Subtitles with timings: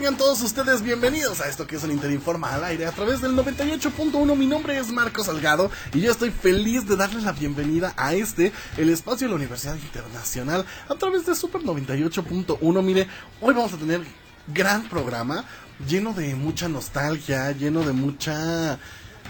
[0.00, 3.32] Tengan todos ustedes bienvenidos a esto que es el Interinforma al aire a través del
[3.32, 4.34] 98.1.
[4.34, 8.50] Mi nombre es Marco Salgado y yo estoy feliz de darles la bienvenida a este,
[8.78, 12.82] el espacio de la Universidad Internacional, a través de Super 98.1.
[12.82, 13.08] Mire,
[13.42, 14.00] hoy vamos a tener
[14.46, 15.44] gran programa
[15.86, 18.78] lleno de mucha nostalgia, lleno de mucha...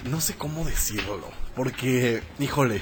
[0.04, 2.80] no sé cómo decirlo, porque, híjole,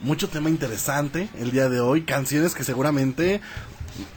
[0.00, 3.40] mucho tema interesante el día de hoy, canciones que seguramente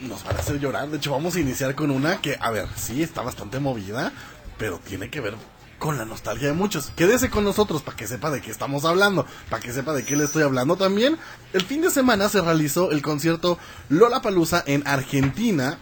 [0.00, 0.88] nos van a hacer llorar.
[0.88, 4.12] De hecho, vamos a iniciar con una que, a ver, sí, está bastante movida,
[4.58, 5.34] pero tiene que ver
[5.78, 6.90] con la nostalgia de muchos.
[6.96, 10.16] Quédese con nosotros para que sepa de qué estamos hablando, para que sepa de qué
[10.16, 11.18] le estoy hablando también.
[11.52, 15.78] El fin de semana se realizó el concierto Lola Palusa en Argentina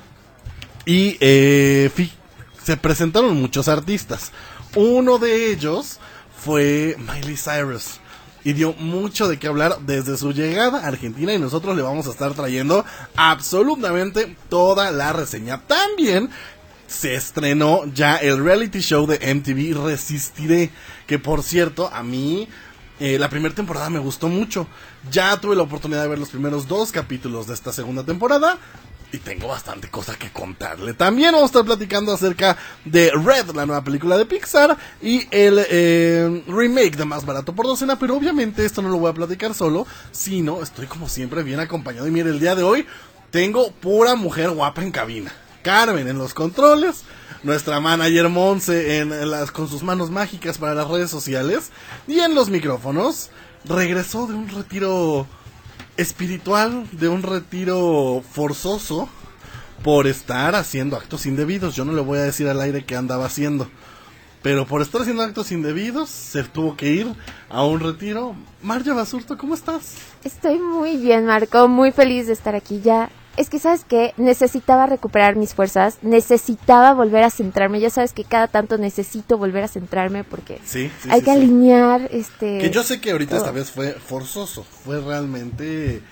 [0.84, 1.90] y eh,
[2.62, 4.32] se presentaron muchos artistas.
[4.74, 6.00] Uno de ellos
[6.36, 8.00] fue Miley Cyrus
[8.44, 12.06] y dio mucho de qué hablar desde su llegada a Argentina y nosotros le vamos
[12.06, 12.84] a estar trayendo
[13.16, 15.62] absolutamente toda la reseña.
[15.66, 16.30] También
[16.86, 20.70] se estrenó ya el reality show de MTV Resistiré,
[21.06, 22.46] que por cierto a mí
[23.00, 24.68] eh, la primera temporada me gustó mucho.
[25.10, 28.58] Ya tuve la oportunidad de ver los primeros dos capítulos de esta segunda temporada
[29.14, 30.92] y tengo bastante cosa que contarle.
[30.92, 35.64] También vamos a estar platicando acerca de Red, la nueva película de Pixar, y el
[35.70, 39.54] eh, remake de Más Barato por Docena, pero obviamente esto no lo voy a platicar
[39.54, 42.08] solo, sino estoy como siempre bien acompañado.
[42.08, 42.86] Y mire, el día de hoy
[43.30, 45.32] tengo pura mujer guapa en cabina.
[45.62, 47.04] Carmen en los controles,
[47.44, 51.70] nuestra manager Monse en las, con sus manos mágicas para las redes sociales,
[52.08, 53.30] y en los micrófonos
[53.64, 55.28] regresó de un retiro
[55.96, 59.08] espiritual de un retiro forzoso
[59.82, 61.76] por estar haciendo actos indebidos.
[61.76, 63.68] Yo no le voy a decir al aire que andaba haciendo.
[64.42, 67.14] Pero por estar haciendo actos indebidos, se tuvo que ir
[67.48, 68.34] a un retiro.
[68.62, 69.94] Marja Basurto, ¿cómo estás?
[70.22, 71.66] Estoy muy bien, Marco.
[71.66, 76.94] Muy feliz de estar aquí ya es que sabes que necesitaba recuperar mis fuerzas, necesitaba
[76.94, 77.80] volver a centrarme.
[77.80, 80.60] Ya sabes que cada tanto necesito volver a centrarme porque
[81.08, 82.58] hay que alinear este.
[82.58, 86.02] Que yo sé que ahorita esta vez fue forzoso, fue realmente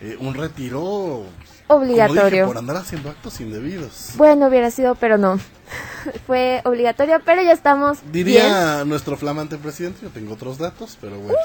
[0.00, 1.24] eh, un retiro
[1.68, 4.12] obligatorio por andar haciendo actos indebidos.
[4.16, 5.38] Bueno, hubiera sido, pero no.
[6.26, 7.98] fue obligatorio, pero ya estamos.
[8.10, 11.38] Diría nuestro flamante presidente, yo tengo otros datos, pero bueno.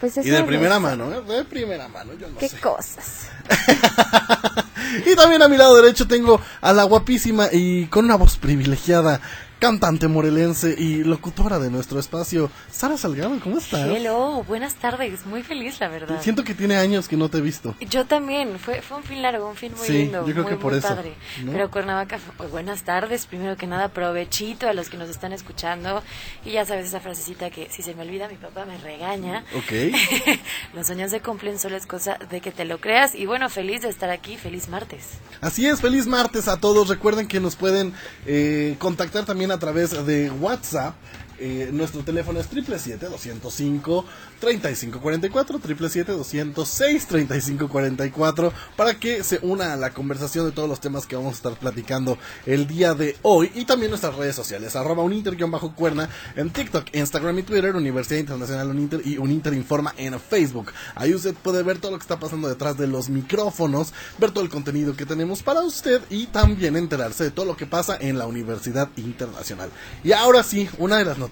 [0.00, 1.20] Pues y de primera mano, ¿eh?
[1.22, 2.48] De primera mano, yo no sé.
[2.48, 3.28] Qué cosas.
[5.06, 9.20] y también a mi lado derecho tengo a la guapísima y con una voz privilegiada
[9.58, 13.88] cantante morelense y locutora de nuestro espacio, Sara Salgado, ¿cómo estás?
[13.88, 16.22] Hello, buenas tardes, muy feliz la verdad.
[16.22, 17.74] Siento que tiene años que no te he visto.
[17.90, 20.74] Yo también, fue, fue un fin largo, un fin muy lindo, yo creo que por
[20.74, 21.14] eso, padre.
[21.44, 26.02] Pero Cuernavaca, pues, buenas tardes, primero que nada, provechito a los que nos están escuchando.
[26.44, 29.44] Y ya sabes esa frasecita que si se me olvida mi papá me regaña.
[29.56, 29.94] Ok.
[30.74, 33.14] los sueños se cumplen, solo es cosa de que te lo creas.
[33.14, 35.18] Y bueno, feliz de estar aquí, feliz martes.
[35.40, 36.88] Así es, feliz martes a todos.
[36.88, 37.92] Recuerden que nos pueden
[38.26, 40.94] eh, contactar también a través de WhatsApp.
[41.40, 44.04] Eh, nuestro teléfono es 777-205
[44.40, 51.16] 3544 777 3544 para que se una a la conversación de todos los temas que
[51.16, 53.50] vamos a estar platicando el día de hoy.
[53.54, 55.04] Y también nuestras redes sociales arroba
[55.48, 60.72] bajo cuerna en TikTok, Instagram y Twitter Universidad Internacional Uninter y Uninter Informa en Facebook.
[60.94, 64.42] Ahí usted puede ver todo lo que está pasando detrás de los micrófonos ver todo
[64.42, 68.18] el contenido que tenemos para usted y también enterarse de todo lo que pasa en
[68.18, 69.70] la Universidad Internacional.
[70.02, 71.27] Y ahora sí, una de las noticias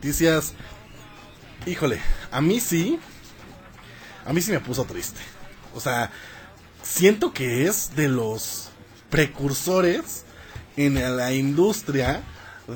[1.66, 2.98] híjole, a mí sí,
[4.24, 5.20] a mí sí me puso triste.
[5.74, 6.10] O sea,
[6.82, 8.70] siento que es de los
[9.10, 10.24] precursores
[10.76, 12.22] en la industria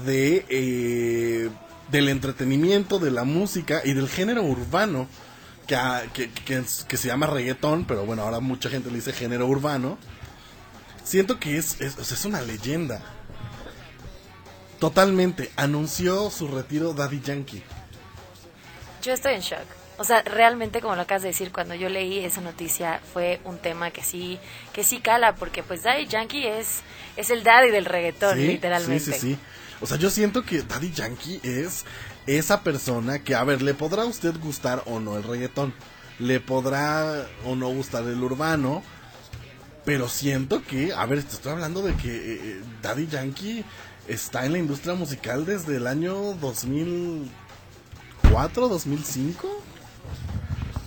[0.05, 1.51] de eh,
[1.91, 5.09] del entretenimiento, de la música y del género urbano
[5.67, 9.99] que, que, se llama reggaetón, pero bueno, ahora mucha gente le dice género urbano.
[11.05, 13.03] Siento que es, es una leyenda.
[14.81, 15.51] Totalmente.
[15.57, 17.63] Anunció su retiro Daddy Yankee.
[19.03, 19.67] Yo estoy en shock.
[19.99, 23.59] O sea, realmente, como lo acabas de decir, cuando yo leí esa noticia fue un
[23.59, 24.39] tema que sí,
[24.73, 26.81] que sí cala, porque pues Daddy Yankee es,
[27.19, 29.05] es el daddy del reggaetón, literalmente.
[29.05, 29.39] Sí, sí, sí.
[29.83, 31.85] O sea, yo siento que Daddy Yankee es
[32.27, 35.75] esa persona que, a ver, le podrá a usted gustar o no el reggaetón,
[36.19, 38.83] le podrá o no gustar el urbano,
[39.85, 43.65] pero siento que, a ver, te estoy hablando de que eh, eh, Daddy Yankee
[44.13, 47.31] está en la industria musical desde el año 2000
[48.31, 49.63] 2004, 2005.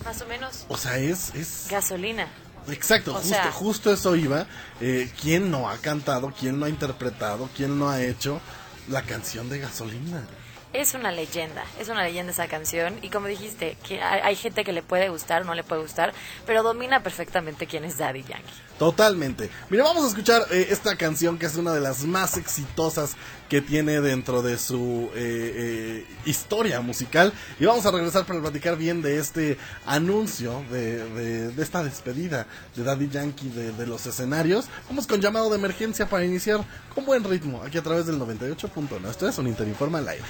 [0.04, 0.64] Más o menos.
[0.68, 1.34] O sea, es...
[1.34, 1.66] es...
[1.70, 2.28] Gasolina.
[2.68, 4.46] Exacto, justo, justo eso iba.
[4.80, 6.32] Eh, ¿Quién no ha cantado?
[6.38, 7.50] ¿Quién no ha interpretado?
[7.54, 8.40] ¿Quién no ha hecho
[8.88, 10.26] la canción de gasolina?
[10.74, 14.72] es una leyenda, es una leyenda esa canción y como dijiste, que hay, gente que
[14.72, 16.12] le puede gustar o no le puede gustar,
[16.46, 18.52] pero domina perfectamente quién es Daddy Yankee.
[18.78, 19.50] Totalmente.
[19.70, 23.14] Mira, vamos a escuchar eh, esta canción que es una de las más exitosas
[23.48, 28.76] que tiene dentro de su eh, eh, historia musical y vamos a regresar para platicar
[28.76, 31.08] bien de este anuncio, de,
[31.52, 34.66] de, esta despedida de Daddy Yankee de, los escenarios.
[34.88, 39.08] Vamos con llamado de emergencia para iniciar con buen ritmo aquí a través del 98.1.
[39.08, 40.24] Esto es un Interinforma Live.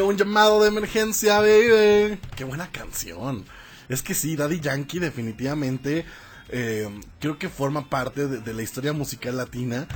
[0.00, 2.18] Un llamado de emergencia, baby.
[2.36, 3.44] Qué buena canción.
[3.88, 6.04] Es que sí, Daddy Yankee definitivamente
[6.48, 6.88] eh,
[7.20, 9.86] creo que forma parte de, la historia musical latina.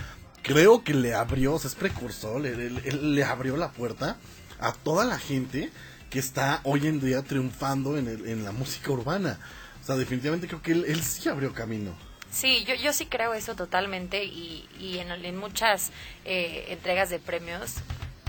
[0.43, 4.17] Creo que le abrió, es precursor, le, abrió la puerta
[4.61, 5.71] a toda la gente
[6.11, 9.39] que está hoy en día triunfando en, en la música urbana.
[9.85, 11.95] sea, definitivamente creo que él, sí abrió camino.
[12.31, 15.93] Sí, yo, yo sí creo eso totalmente y, y en, en muchas
[16.25, 17.77] eh, entregas de premios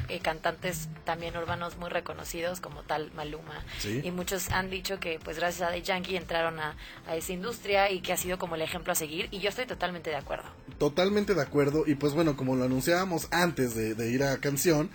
[0.10, 3.64] eh, cantantes también urbanos muy reconocidos como tal Maluma
[4.04, 6.76] y muchos han dicho que pues gracias a The Yankee entraron a,
[7.14, 10.10] esa industria y que ha sido como el ejemplo a seguir y yo estoy totalmente
[10.10, 10.50] de acuerdo.
[10.78, 14.90] Totalmente de acuerdo y pues bueno como lo anunciábamos antes de, ir a canción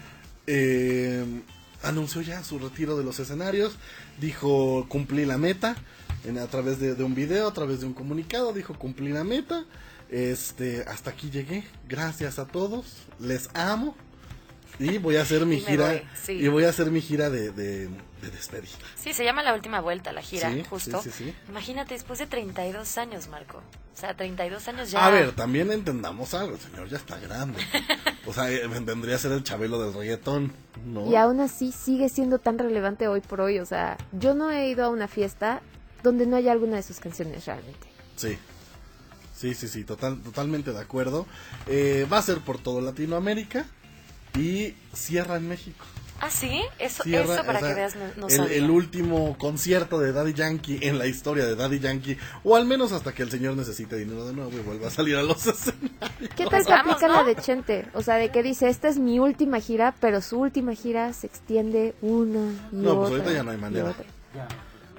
[0.46, 1.24] eh,
[1.82, 3.76] anunció ya su retiro de los escenarios
[4.20, 5.76] dijo cumplí la meta
[6.24, 9.24] en, a través de, de un video a través de un comunicado dijo cumplí la
[9.24, 9.64] meta
[10.10, 13.96] este hasta aquí llegué gracias a todos les amo
[14.78, 17.88] y voy a hacer mi gira y voy a hacer mi gira de, de,
[18.20, 18.72] despedida.
[18.96, 21.02] Sí, se llama La Última Vuelta, la gira, justo.
[21.48, 23.58] Imagínate, después de 32 años, Marco.
[23.58, 25.06] O sea, 32 años ya.
[25.06, 27.60] A ver, también entendamos algo, el señor ya está grande.
[28.26, 30.52] o sea, eh, vendría a ser el chabelo del reggaetón,
[30.84, 31.08] ¿no?
[31.08, 33.60] Y aún así sigue siendo tan relevante hoy por hoy.
[33.60, 35.62] O sea, yo no he ido a una fiesta
[36.02, 37.86] donde no haya alguna de sus canciones realmente.
[38.16, 38.36] Sí.
[39.36, 41.26] Sí, sí, sí, total, totalmente de acuerdo.
[41.66, 43.66] Eh, va a ser por todo Latinoamérica
[44.34, 45.84] y cierra en México.
[46.20, 46.62] ¿Ah, sí?
[46.78, 51.06] Eso, eso para que veas, no, el, el, último concierto de Daddy Yankee en la
[51.06, 54.52] historia de Daddy Yankee, o al menos hasta que el señor necesite dinero de nuevo
[54.52, 56.30] y vuelva a salir a los escenarios.
[56.34, 57.86] ¿Qué tal que aplica la de Chente?
[57.94, 61.26] O sea, de que dice, esta es mi última gira, pero su última gira se
[61.26, 62.94] extiende una y no, otra.
[62.94, 63.94] No, pues ahorita ya no hay manera.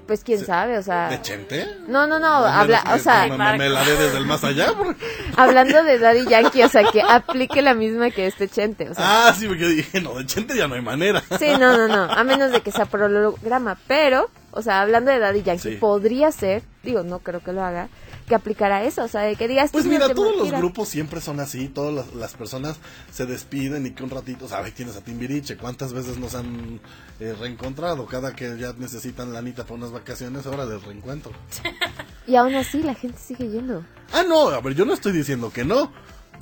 [0.06, 1.08] Pues quién sabe, o sea.
[1.08, 1.66] ¿De Chente?
[1.88, 3.26] No, no, no, habla, o sea.
[3.26, 4.72] Me, la dé desde el más allá.
[5.36, 9.28] Hablando de Daddy Yankee, o sea, que aplique la misma que este Chente, o sea.
[9.28, 11.22] Ah, sí, porque dije, no, de Chente ya no hay manera.
[11.38, 15.10] Sí, no, no, no, a menos de que sea por holograma, pero, o sea, hablando
[15.10, 17.88] de Daddy Yankee, podría ser, digo, no creo que lo haga,
[18.26, 19.70] que aplicara eso, o sea, de que digas...
[19.70, 22.76] Pues mira, todos los grupos siempre son así, todas las, personas
[23.10, 24.74] se despiden y que un ratito, ¿sabes?
[24.74, 26.80] Tienes a Timbiriche, ¿cuántas veces nos han
[27.20, 28.06] eh, reencontrado?
[28.06, 31.32] Cada que ya necesitan la anita para unas vacaciones, ahora del reencuentro.
[32.26, 33.84] y aún así la gente sigue yendo.
[34.12, 35.92] Ah, no, a ver, yo no estoy diciendo que no.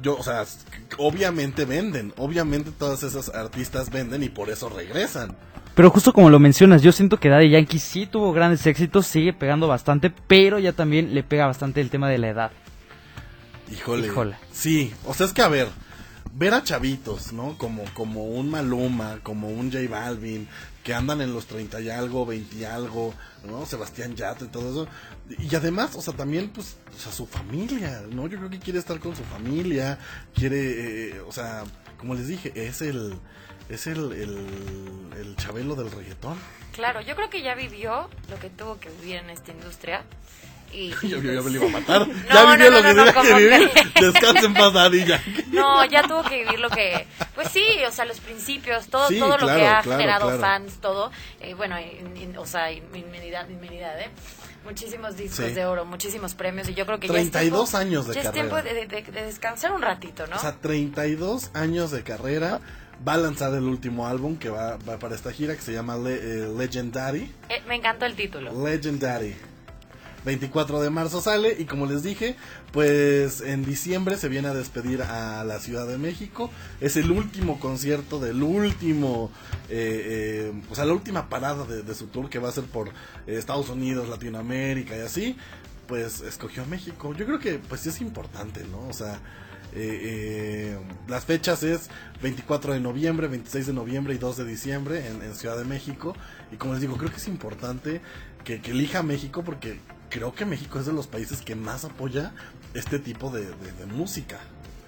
[0.02, 0.44] Yo, o sea,
[0.98, 5.36] obviamente venden, obviamente todas esas artistas venden y por eso regresan.
[5.74, 9.32] Pero justo como lo mencionas, yo siento que Daddy Yankee sí tuvo grandes éxitos, sigue
[9.32, 12.50] pegando bastante, pero ya también le pega bastante el tema de la edad.
[13.72, 14.06] Híjole.
[14.06, 14.36] Híjole.
[14.52, 15.68] Sí, o sea, es que a ver,
[16.32, 17.58] ver a chavitos, ¿no?
[17.58, 20.48] Como, como un Maluma, como un J Balvin,
[20.84, 23.14] que andan en los 30 y algo, 20 y algo,
[23.44, 23.66] ¿no?
[23.66, 24.88] Sebastián Yatra y todo eso.
[25.38, 28.28] Y además, o sea, también, pues, o sea, su familia, ¿no?
[28.28, 29.98] Yo creo que quiere estar con su familia,
[30.34, 31.64] quiere, eh, o sea,
[31.98, 33.14] como les dije, es el
[33.68, 36.38] es el, el, chabelo del reggaetón.
[36.73, 40.02] Claro, yo creo que ya vivió lo que tuvo que vivir en esta industria.
[40.73, 42.06] Y, yo, ya me lo iba a matar.
[42.33, 43.71] ya vivió lo que tenía que vivir.
[44.00, 45.23] Descansen pasadilla.
[45.52, 47.06] no, ya tuvo que vivir lo que.
[47.35, 51.11] Pues sí, o sea, los principios, todo, todo lo que ha generado fans, todo.
[51.40, 51.76] Eh, bueno,
[52.37, 54.11] o sea, inmenidad, inmenidad, ¿eh?
[54.64, 58.14] Muchísimos discos de oro, muchísimos premios y yo creo que 32 ya es años de
[58.14, 58.44] ya carrera.
[58.44, 60.37] es tiempo de, de, descansar un ratito, ¿no?
[60.37, 62.62] O sea, 32 años de carrera
[63.06, 66.52] va a lanzar el último álbum que va, para esta gira que se llama eh,
[66.56, 67.30] Legendary.
[67.49, 68.64] Eh, me encantó el título.
[68.64, 69.34] Legendary.
[70.25, 72.37] 24 de marzo sale y como les dije,
[72.73, 76.50] pues en diciembre se viene a despedir a la Ciudad de México.
[76.80, 79.30] Es el último concierto del último,
[79.68, 82.64] eh, eh o sea, la última parada de, de, su tour que va a ser
[82.64, 82.90] por
[83.26, 85.37] Estados Unidos, Latinoamérica y así.
[85.87, 87.14] Pues escogió a México.
[87.14, 88.88] Yo creo que pues sí es importante, ¿no?
[88.88, 89.20] O sea,
[89.76, 90.78] eh, eh,
[91.08, 91.90] las fechas es
[92.22, 96.14] 24 de noviembre, 26 de noviembre y 2 de diciembre en, Ciudad de México.
[96.52, 98.00] Y como les digo, creo que es importante
[98.44, 102.32] que, elija México porque creo que México es de los países que más apoya
[102.72, 103.46] este tipo de,
[103.86, 104.38] música.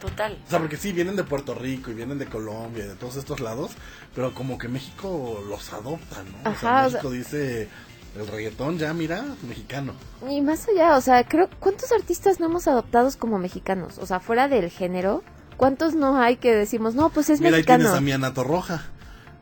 [0.00, 0.38] Total.
[0.46, 3.16] O sea, porque sí, vienen de Puerto Rico y vienen de Colombia y de todos
[3.16, 3.72] estos lados,
[4.14, 6.50] pero como que México los adopta, ¿no?
[6.50, 7.68] o sea, México dice,
[8.18, 9.92] el reggaetón ya, mira, mexicano.
[10.28, 13.99] Y más allá, o sea, creo, ¿cuántos artistas no hemos adoptado como mexicanos?
[13.99, 15.23] O sea, fuera del género,
[15.56, 17.78] ¿cuántos no hay que decimos, no, pues es mexicano?
[17.78, 18.85] Mira, ahí tienes a mi Roja,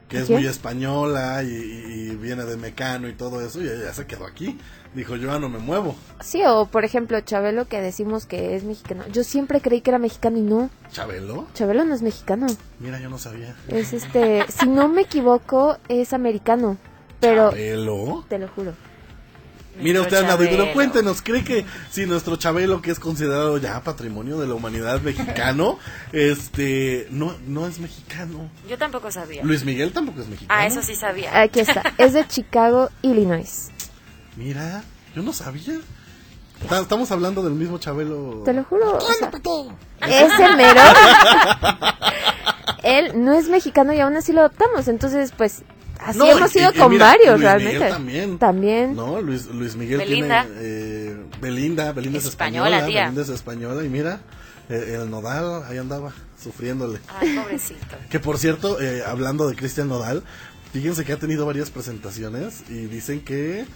[0.08, 4.26] que es muy española y, viene de Mecano y todo eso, y ella se quedó
[4.26, 4.58] aquí.
[4.94, 5.96] Dijo, yo ya no me muevo.
[6.20, 9.04] Sí, o por ejemplo, Chabelo, que decimos que es mexicano.
[9.12, 10.70] Yo siempre creí que era mexicano y no.
[10.92, 11.48] ¿Chabelo?
[11.52, 12.46] Chabelo no es mexicano.
[12.78, 13.56] Mira, yo no sabía.
[13.66, 16.78] Es este, si no me equivoco, es americano.
[17.20, 18.24] Pero, ¿Chabelo?
[18.28, 18.74] Te lo juro.
[19.80, 24.38] Mira usted, Ana, pero cuéntenos, ¿cree que si nuestro Chabelo, que es considerado ya patrimonio
[24.38, 25.78] de la humanidad mexicano,
[26.12, 28.50] este, no, no es mexicano?
[28.68, 29.42] Yo tampoco sabía.
[29.42, 30.60] Luis Miguel tampoco es mexicano.
[30.60, 31.40] Ah, eso sí sabía.
[31.40, 33.70] Aquí está, es de Chicago, Illinois.
[34.36, 35.80] Mira, yo no sabía.
[36.70, 38.42] Estamos hablando del mismo Chabelo.
[38.44, 38.98] Te lo juro.
[38.98, 40.80] es el mero.
[42.82, 44.88] Él no es mexicano y aún así lo adoptamos.
[44.88, 45.62] Entonces, pues,
[46.04, 47.74] así hemos sido con varios, Luis realmente.
[47.74, 48.38] Miguel también.
[48.38, 48.94] También.
[48.96, 50.44] No, Luis, Luis Miguel Belinda.
[50.44, 50.58] tiene.
[50.60, 52.86] Eh, Belinda, Belinda es Española, española.
[52.86, 53.00] tía.
[53.02, 53.84] Belinda es española.
[53.84, 54.20] Y mira,
[54.68, 56.98] eh, el Nodal ahí andaba, sufriéndole.
[57.20, 57.96] Ay, pobrecito.
[58.10, 60.22] Que por cierto, eh, hablando de Cristian Nodal,
[60.72, 63.66] fíjense que ha tenido varias presentaciones y dicen que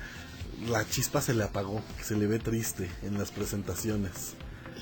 [0.69, 4.35] la chispa se le apagó, que se le ve triste en las presentaciones.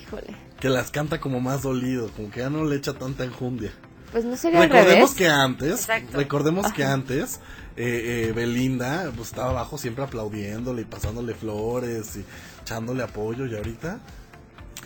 [0.03, 0.37] Híjole.
[0.61, 3.73] Que las canta como más dolido, como que ya no le echa tanta enjundia.
[4.13, 5.15] Pues no sería al Recordemos revés.
[5.15, 6.17] que antes, Exacto.
[6.17, 7.41] recordemos que antes
[7.77, 12.25] eh, eh, Belinda pues, estaba abajo siempre aplaudiéndole y pasándole flores y
[12.63, 13.99] echándole apoyo y ahorita,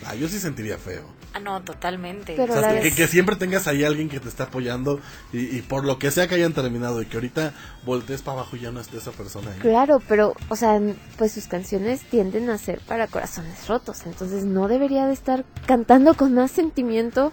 [0.07, 1.05] ah, yo sí sentiría feo.
[1.33, 2.35] Ah, no, totalmente.
[2.37, 4.99] Pero O sea, que, vez- que siempre tengas ahí alguien que te esté apoyando
[5.33, 7.55] y, y por lo que sea que hayan terminado y que ahorita
[7.87, 9.61] voltees para abajo y ya no esté esa persona ahí.
[9.61, 10.81] Claro, pero, o sea,
[11.19, 16.15] pues sus canciones tienden a ser para corazones rotos, entonces no debería de estar cantando
[16.15, 17.33] con más sentimiento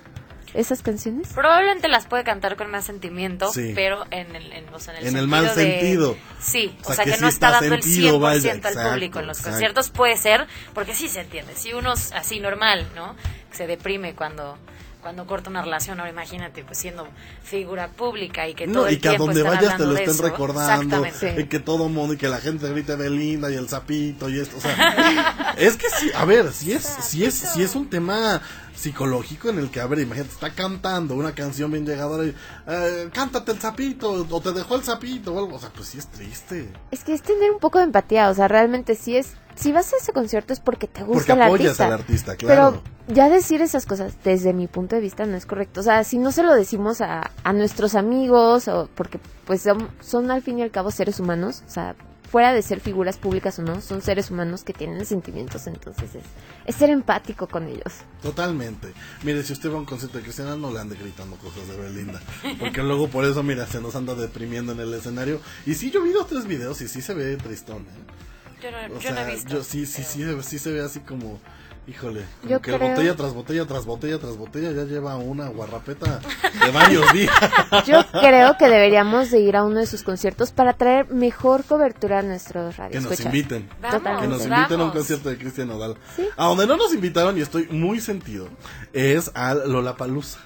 [0.54, 1.28] esas canciones.
[1.34, 3.74] Probablemente las puede cantar con más sentimiento, Sí.
[3.76, 6.18] pero en el, en, o sea, en el, En el mal de- sentido.
[6.40, 8.52] Sí, o O sea, que, que no sí está está dando el sentido, 100% vaya,
[8.52, 9.20] al exacto, público.
[9.20, 9.52] En los exacto.
[9.54, 11.54] conciertos puede ser, porque sí se entiende.
[11.56, 13.16] Si uno es así normal, ¿no?
[13.52, 14.58] Se deprime cuando
[15.02, 17.08] cuando corta una relación, ahora imagínate, pues siendo
[17.44, 19.86] figura pública y que todo No, el y que a tiempo donde están vayas te
[19.86, 20.24] lo estén eso.
[20.24, 21.04] recordando,
[21.38, 24.58] y que todo mundo, y que la gente grite Belinda y el sapito y esto,
[24.58, 28.42] o sea, es que sí, a ver, si es, si es, si es un tema
[28.76, 32.36] psicológico en el que, a ver, imagínate, está cantando una canción bien llegadora y,
[32.68, 35.98] eh, cántate el sapito, o te dejó el sapito, o algo, o sea, pues sí
[35.98, 36.70] es triste.
[36.92, 39.92] Es que es tener un poco de empatía, o sea, realmente si es, si vas
[39.94, 41.86] a ese concierto es porque te gusta Porque el apoyas artista.
[41.86, 42.82] al artista, claro.
[43.08, 45.80] Pero ya decir esas cosas desde mi punto de vista no es correcto.
[45.82, 49.90] O sea, si no se lo decimos a, a nuestros amigos, o porque pues son,
[50.02, 51.96] son al fin y al cabo seres humanos, o sea,
[52.30, 56.24] fuera de ser figuras públicas o no, son seres humanos que tienen sentimientos, entonces es,
[56.66, 57.94] es ser empático con ellos.
[58.22, 58.90] Totalmente.
[59.24, 61.78] Mire, si usted va a un concierto de Cristiana, no le ande gritando cosas de
[61.78, 62.20] Belinda.
[62.60, 65.40] Porque luego por eso, mira, se nos anda deprimiendo en el escenario.
[65.66, 68.27] Y sí, yo vi dos, tres videos y sí se ve tristón, ¿eh?
[68.62, 69.50] Yo no, O yo no sea, he visto.
[69.50, 71.40] yo sí, sí, sí, sí se ve así como,
[71.88, 75.48] híjole, como Yo que creo- botella tras botella tras botella tras botella ya lleva una
[75.50, 76.20] guarrapeta
[76.66, 77.34] de varios días.
[77.86, 82.20] Yo creo que deberíamos de ir a uno de sus conciertos para traer mejor cobertura
[82.20, 83.04] a nuestros que radios.
[83.04, 83.70] nos inviten.
[83.82, 84.48] Vamos, Que nos Totalmente.
[84.56, 85.96] inviten a un concierto de Cristian Nodal.
[86.16, 86.28] Sí.
[86.36, 88.50] A donde no nos invitaron, y estoy muy sentido,
[88.94, 90.40] es al Lollapalooza.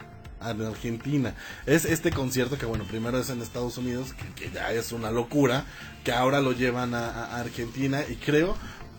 [0.49, 1.35] En Argentina.
[1.65, 5.65] Es este concierto que, bueno, primero es en Estados Unidos, que, ya es una locura,
[6.03, 8.55] que ahora lo llevan a, Argentina y creo,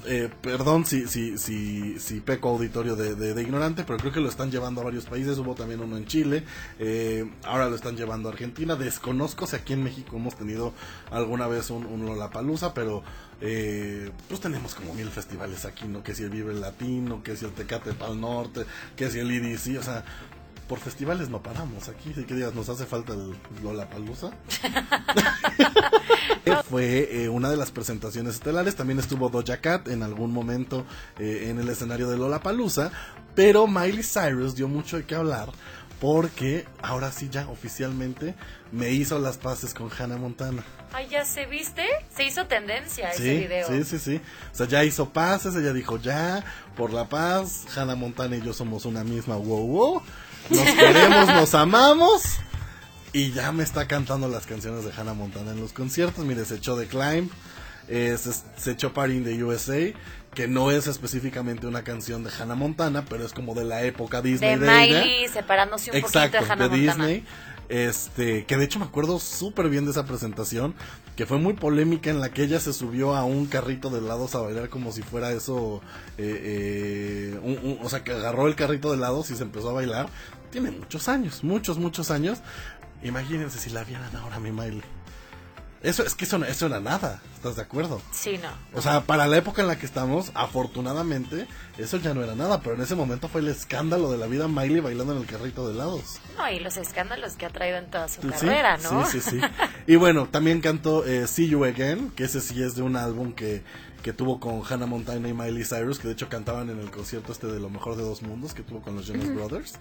[0.07, 4.28] eh, perdón si, si, si, si peco auditorio de, de- ignorante, pero creo que lo
[4.28, 6.44] están llevando a varios países, hubo también uno en Chile,
[6.78, 10.72] eh, ahora lo están llevando a Argentina, desconozco si aquí en México hemos tenido
[11.11, 13.02] alguna vez un, un Lollapalooza, pero
[13.44, 16.05] eh, pues tenemos como mil festivales aquí, ¿no?
[16.05, 18.64] Que si el Vive Latino, que si el Tecate Pal Norte,
[18.96, 20.05] que si el IDC, o sea,
[20.72, 24.30] por festivales no paramos aquí, si que digas, nos hace falta el Lollapalooza.
[26.70, 28.74] Fue eh, una de las presentaciones estelares.
[28.74, 30.87] También estuvo Doja Cat en algún momento
[31.18, 32.90] eh, en el escenario de Lollapalooza.
[33.35, 35.50] Pero Miley Cyrus dio mucho de qué hablar.
[36.00, 38.35] Porque ahora sí, ya oficialmente
[38.72, 40.64] me hizo las paces con Hannah Montana.
[40.94, 41.85] Ay, ya se viste.
[42.16, 43.68] Se hizo tendencia ese Sí, video.
[43.68, 44.20] sí, sí, sí.
[44.50, 46.42] O sea, ya hizo pases, ella dijo ya,
[46.78, 47.66] por la paz.
[47.76, 50.02] Hannah Montana y yo somos una misma, wow, wow.
[50.52, 52.22] Nos queremos, nos amamos.
[53.12, 56.24] Y ya me está cantando las canciones de Hannah Montana en los conciertos.
[56.24, 57.28] Mire, se echó The Climb,
[57.88, 59.92] eh, se, se echó Party in the USA,
[60.34, 64.22] que no es específicamente una canción de Hannah Montana, pero es como de la época
[64.22, 65.00] Disney De de ella.
[65.04, 67.06] Miley separándose un Exacto, poquito de Hannah de Montana.
[67.06, 67.26] Disney.
[67.68, 70.74] Este, que de hecho me acuerdo súper bien de esa presentación,
[71.16, 74.34] que fue muy polémica en la que ella se subió a un carrito de helados
[74.34, 75.80] a bailar como si fuera eso,
[76.18, 76.40] eh,
[77.34, 79.74] eh, un- un- o sea, que agarró el carrito de helados y se empezó a
[79.74, 80.08] bailar.
[80.52, 82.38] Tiene muchos años, muchos, muchos años.
[83.02, 84.82] Imagínense si la vieran ahora mi Miley.
[85.82, 88.00] Eso es que eso, no- eso era nada, ¿estás de acuerdo?
[88.12, 88.50] Sí, no.
[88.78, 92.60] O sea, para la época en la que estamos, afortunadamente, eso ya no era nada,
[92.60, 95.66] pero en ese momento fue el escándalo de la vida Miley bailando en el carrito
[95.66, 96.20] de helados.
[96.38, 99.04] No, y los escándalos que ha traído en toda su Sí, carrera, ¿no?
[99.06, 99.40] Sí, sí, sí.
[99.88, 103.32] Y bueno, también cantó eh, See You Again, que ese sí es de un álbum
[103.32, 103.64] que,
[104.02, 107.32] que tuvo con Hannah Montana y Miley Cyrus, que de hecho cantaban en el concierto
[107.32, 109.74] este de Lo Mejor de Dos Mundos que tuvo con los Jonas Brothers.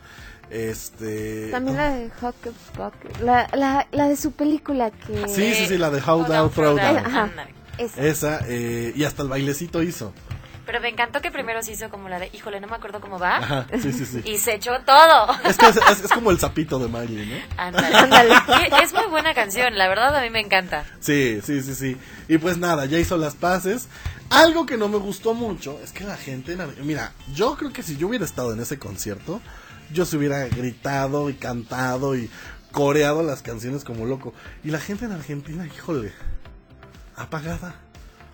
[0.49, 1.49] Este...
[1.49, 5.27] También la de Hucklepuck, la, la, la de su película que...
[5.27, 7.31] Sí, sí, sí, la de How Down, Throw Down.
[7.97, 10.13] Esa, eh, y hasta el bailecito hizo.
[10.65, 13.17] Pero me encantó que primero se hizo como la de, híjole, no me acuerdo cómo
[13.19, 13.37] va.
[13.37, 14.21] Ajá, sí, sí, sí.
[14.25, 15.27] Y se echó todo.
[15.43, 17.35] Es, que es, es- es como el sapito de Miley, ¿no?
[17.61, 17.95] Ándale.
[17.97, 18.33] Ándale.
[18.83, 20.85] Es muy buena canción, la verdad a mí me encanta.
[20.99, 21.97] Sí, sí, sí, sí.
[22.27, 23.87] Y pues nada, ya hizo las paces.
[24.29, 26.55] Algo que no me gustó mucho es que la gente...
[26.83, 29.41] Mira, yo creo que si yo hubiera estado en ese concierto,
[29.91, 32.29] yo se hubiera gritado y cantado y...
[32.71, 34.33] coreado las canciones como loco.
[34.63, 36.13] Y la gente en Argentina, híjole,
[37.17, 37.75] apagada.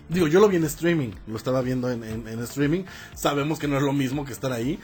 [0.08, 2.84] Digo, yo lo vi en streaming, lo estaba viendo en, en, streaming.
[3.14, 4.78] Sabemos que no es lo mismo que estar ahí,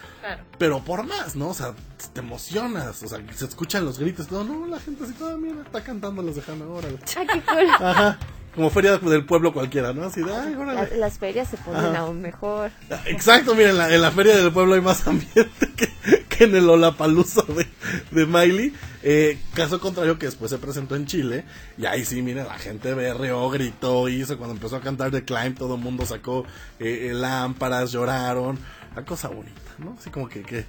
[0.58, 1.48] pero por más, ¿no?
[1.48, 1.74] O sea,
[2.12, 5.62] te emocionas, o sea, se escuchan los gritos, todo, no, la gente así toda, mira,
[5.62, 6.98] está cantando los de Hannah, órale.
[7.16, 7.70] Ah, qué cool.
[7.70, 8.18] Ajá
[8.54, 10.04] como feria del pueblo cualquiera, ¿no?
[10.04, 10.54] Así de, ay,
[10.96, 12.70] las ferias se ponen aún mejor.
[13.06, 15.88] Exacto, miren, en la, feria del pueblo hay más ambiente que,
[16.28, 17.66] que en el Olapalooza de,
[18.12, 18.72] de Miley.
[19.06, 21.44] Eh, caso contrario que después se presentó en Chile.
[21.76, 24.38] Y ahí sí, miren, la gente berreó, gritó, hizo.
[24.38, 26.46] Cuando empezó a cantar The Climb, todo el mundo sacó
[26.78, 28.58] eh, eh, lámparas, lloraron.
[28.92, 29.96] Una cosa bonita, ¿no?
[29.98, 30.64] Así como que, que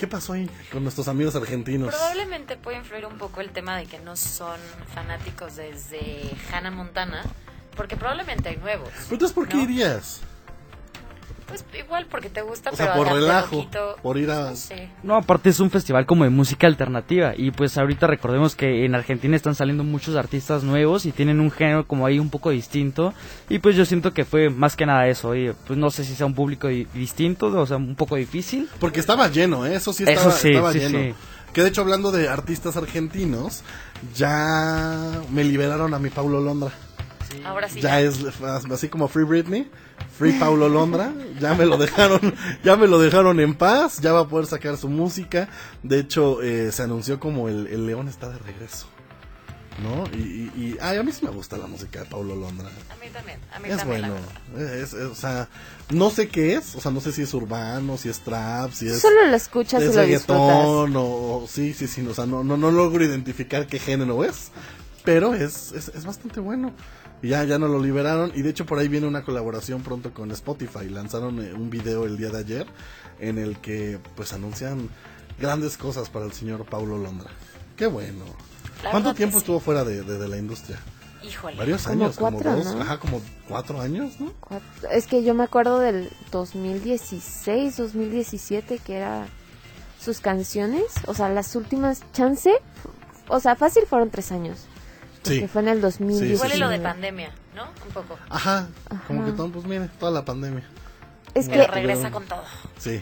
[0.00, 1.94] ¿Qué pasó ahí con nuestros amigos argentinos?
[1.94, 4.58] Probablemente puede influir un poco el tema de que no son
[4.94, 7.22] fanáticos desde Hannah Montana,
[7.76, 8.88] porque probablemente hay nuevos.
[8.94, 10.19] ¿Pero entonces por qué irías?
[11.50, 13.66] Pues igual porque te gusta, o pero sea, por relajo,
[14.02, 14.52] por ir a...
[15.02, 18.94] No, aparte es un festival como de música alternativa y pues ahorita recordemos que en
[18.94, 23.12] Argentina están saliendo muchos artistas nuevos y tienen un género como ahí un poco distinto
[23.48, 26.14] y pues yo siento que fue más que nada eso, y pues no sé si
[26.14, 28.68] sea un público distinto, o sea, un poco difícil.
[28.78, 29.74] Porque estaba lleno, ¿eh?
[29.74, 31.14] eso sí estaba, estaba lleno.
[31.52, 33.62] Que de hecho hablando de artistas argentinos,
[34.14, 36.70] ya me liberaron a mi Paulo Londra.
[37.44, 37.80] Ahora sí.
[37.80, 38.20] Ya, es
[38.70, 39.70] así como Free Britney,
[40.18, 44.20] Free Paulo Londra, ya me lo dejaron, ya me lo dejaron en paz, ya va
[44.20, 45.48] a poder sacar su música.
[45.82, 48.86] De hecho, eh, se anunció como el, el, León está de regreso.
[49.82, 50.04] ¿No?
[50.14, 52.68] Y, y, ay, a mí sí me gusta la música de Paulo Londra.
[52.68, 54.12] A mí también, a mí es también.
[54.52, 54.74] Bueno.
[54.74, 55.48] Es, o sea,
[55.88, 58.88] no sé qué es, o sea, no sé si es urbano, si es trap, si
[58.88, 59.00] es.
[59.00, 62.58] Solo lo escuchas es y lo reggaetón, o, sí, sí, sí, o sea, no, no,
[62.58, 64.50] no logro identificar qué género es,
[65.02, 66.74] pero es, es, es bastante bueno.
[67.22, 68.32] Y ya, ya no lo liberaron.
[68.34, 70.88] Y de hecho por ahí viene una colaboración pronto con Spotify.
[70.88, 72.66] Lanzaron eh, un video el día de ayer
[73.18, 74.88] en el que pues anuncian
[75.38, 77.30] grandes cosas para el señor Paulo Londra.
[77.76, 78.24] Qué bueno.
[78.90, 80.78] ¿Cuánto tiempo estuvo fuera de, de, la industria?
[81.22, 81.56] Híjole.
[81.56, 84.32] Varios años, como dos, ajá, como cuatro años, ¿no?
[84.90, 89.26] Es que yo me acuerdo del 2016, 2017, que era
[90.00, 92.50] sus canciones, o sea, las últimas chance,
[93.28, 94.66] o sea, fácil fueron tres años.
[95.22, 95.40] Sí.
[95.40, 96.34] Que fue en el 2019.
[96.34, 97.64] Igual lo de pandemia, ¿no?
[97.86, 98.18] Un poco.
[98.28, 98.68] Ajá,
[99.06, 100.64] como que todo, pues mire, toda la pandemia.
[101.34, 102.42] Es que regresa con todo.
[102.78, 103.00] Sí.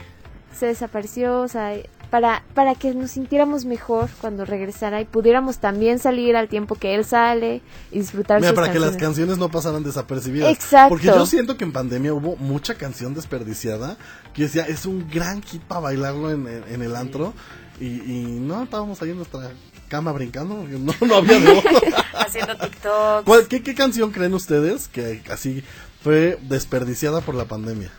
[0.55, 1.75] Se desapareció, o sea,
[2.11, 6.95] para, para que nos sintiéramos mejor cuando regresara y pudiéramos también salir al tiempo que
[6.95, 10.51] él sale y disfrutar Mira, para que las canciones no pasaran desapercibidas.
[10.51, 10.91] Exacto.
[10.91, 13.97] Porque yo siento que en pandemia hubo mucha canción desperdiciada
[14.33, 17.35] que decía, es un gran kit para bailarlo en, en, el antro.
[17.81, 19.51] Y, y, no, estábamos ahí en nuestra
[19.89, 21.63] cama brincando, no, no había de
[22.19, 23.49] Haciendo TikTok.
[23.49, 25.65] Qué, canción creen ustedes que así
[26.03, 27.91] fue desperdiciada por la pandemia?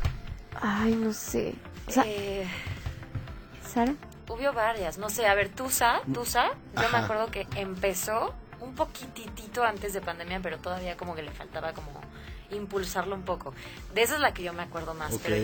[0.61, 1.55] Ay, no sé.
[2.05, 2.47] Eh,
[3.67, 3.95] ¿Sara?
[4.27, 9.63] Hubo varias, no sé, a ver, Tusa, Tusa, yo me acuerdo que empezó un poquitito
[9.63, 11.99] antes de pandemia, pero todavía como que le faltaba como
[12.51, 13.53] impulsarlo un poco.
[13.93, 15.35] De esa es la que yo me acuerdo más, pero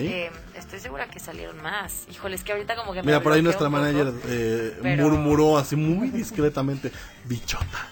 [0.54, 2.06] estoy segura que salieron más.
[2.10, 3.02] Híjole, es que ahorita como que...
[3.02, 6.92] Mira, por ahí nuestra manager eh, murmuró así muy discretamente,
[7.24, 7.88] bichota.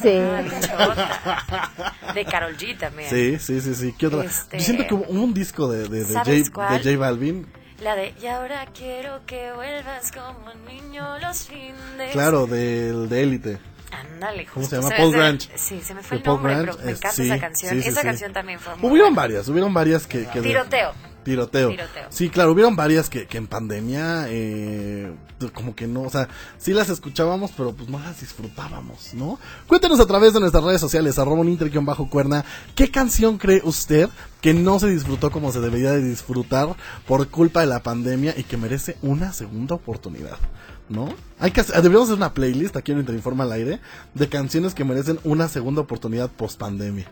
[0.00, 0.18] Sí.
[0.18, 2.12] Ah.
[2.14, 3.10] De Carol G también.
[3.10, 3.94] Sí, sí, sí, sí.
[3.98, 4.24] ¿Qué otra?
[4.24, 7.46] Este, yo siento que hubo un disco de, de, de, J, Balvin
[7.82, 12.12] la de, y ahora quiero que vuelvas como niño los fines.
[12.12, 13.58] Claro, del de Élite.
[13.92, 14.90] Ándale, ¿Cómo se llama?
[14.96, 15.50] Paul Grange.
[15.54, 17.78] Sí, se me fue el nombre, pero me encanta esa canción.
[17.78, 20.26] esa canción también fue muy Hubieron varias, hubieron varias que...
[20.26, 20.92] que Tiroteo.
[21.22, 21.70] Tiroteo.
[22.08, 25.12] Sí, claro, hubieron varias que, que en pandemia, eh,
[25.54, 26.28] como que no, o sea,
[26.58, 29.38] sí las escuchábamos, pero pues no las disfrutábamos, ¿no?
[29.66, 34.08] Cuéntenos a través de nuestras redes sociales, arroba un bajo cuerna, ¿qué canción cree usted
[34.40, 36.74] que no se disfrutó como se debería de disfrutar
[37.06, 40.38] por culpa de la pandemia y que merece una segunda oportunidad?
[40.88, 41.12] ¿No?
[41.38, 43.80] Hay que deberíamos hacer una playlist aquí en Interinforma al aire
[44.14, 47.06] de canciones que merecen una segunda oportunidad post pandemia.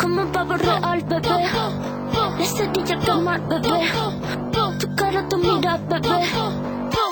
[0.00, 1.46] Como un pavo real, bebé.
[2.44, 3.68] Cerilla quemar, bebé.
[4.80, 6.24] Tu cara, tu mira, bebé.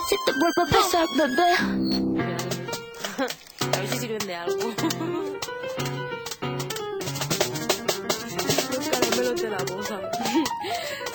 [0.08, 1.50] Si te vuelvo a besar, bebé.
[3.18, 4.56] A ver si sirven de algo.
[8.72, 9.96] Los caramelos de la boca.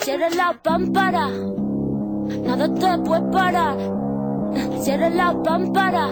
[0.01, 1.27] Cierra la pámpara.
[2.45, 3.77] Nada te puede parar.
[4.81, 6.07] Cierra la pámpara.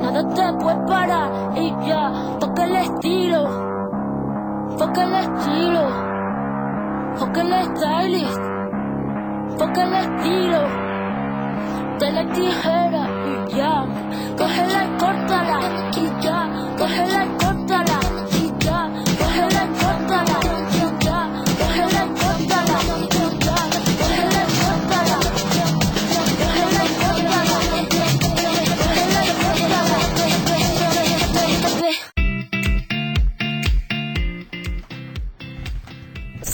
[0.00, 1.58] Nada te puede parar.
[1.58, 3.75] Y ya, toca el estilo.
[4.78, 5.84] Toca el estilo.
[7.18, 8.40] Toca el stylist.
[9.58, 10.60] Toca el estilo.
[11.98, 13.84] De la tijera y ya.
[14.36, 15.60] Cógela y córtala.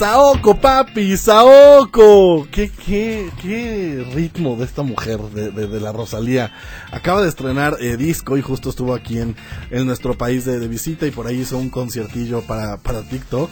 [0.03, 2.45] Saoko, papi, Saoko.
[2.51, 6.51] ¿Qué, qué, qué ritmo de esta mujer, de, de, de la Rosalía.
[6.91, 9.37] Acaba de estrenar eh, disco y justo estuvo aquí en,
[9.71, 13.49] en nuestro país de, de visita y por ahí hizo un conciertillo para, para TikTok.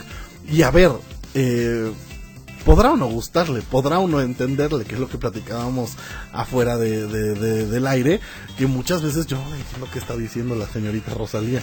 [0.52, 0.92] Y a ver,
[1.36, 1.90] eh,
[2.66, 5.92] podrá o no gustarle, podrá o no entenderle, que es lo que platicábamos
[6.34, 8.20] afuera de, de- de- del aire,
[8.58, 11.62] que muchas veces yo no entiendo qué está diciendo la señorita Rosalía.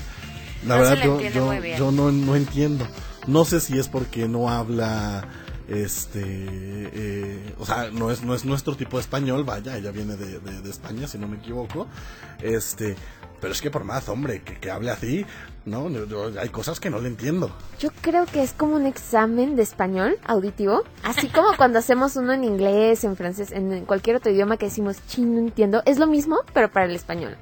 [0.67, 2.87] La No verdad yo, yo, yo no, no entiendo.
[3.29, 5.23] No sé si es porque no habla
[5.69, 10.17] este eh, o sea no es no es nuestro tipo de español vaya ella viene
[10.17, 11.87] de, de- de España si no me equivoco
[12.41, 12.97] este
[13.41, 15.27] pero es que por más hombre que, que hable así
[15.67, 18.87] no Yo- yo- hay cosas que no le entiendo Yo creo que es como un
[18.87, 24.17] examen de español auditivo, así como cuando hacemos uno en inglés, en francés, en cualquier
[24.17, 27.37] otro idioma que decimos, ching, no entiendo, es lo mismo, pero para el español.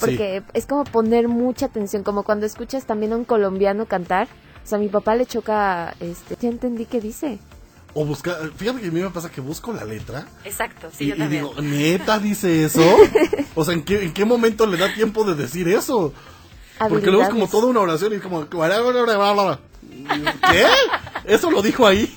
[0.00, 4.28] Porque es como poner mucha atención, como cuando escuchas también a un colombiano cantar.
[4.66, 7.38] O sea, a mi papá le choca, este, ya entendí qué dice.
[7.94, 11.08] o buscar fíjate que a mí me pasa que busco la letra Exacto, sí, y,
[11.10, 11.44] yo y también.
[11.44, 12.82] digo neta dice eso
[13.54, 16.12] o sea en qué en qué momento le da tiempo de decir eso
[16.90, 18.58] porque luego es como toda una oración y es como ¿qué?
[21.24, 22.12] eso lo dijo ahí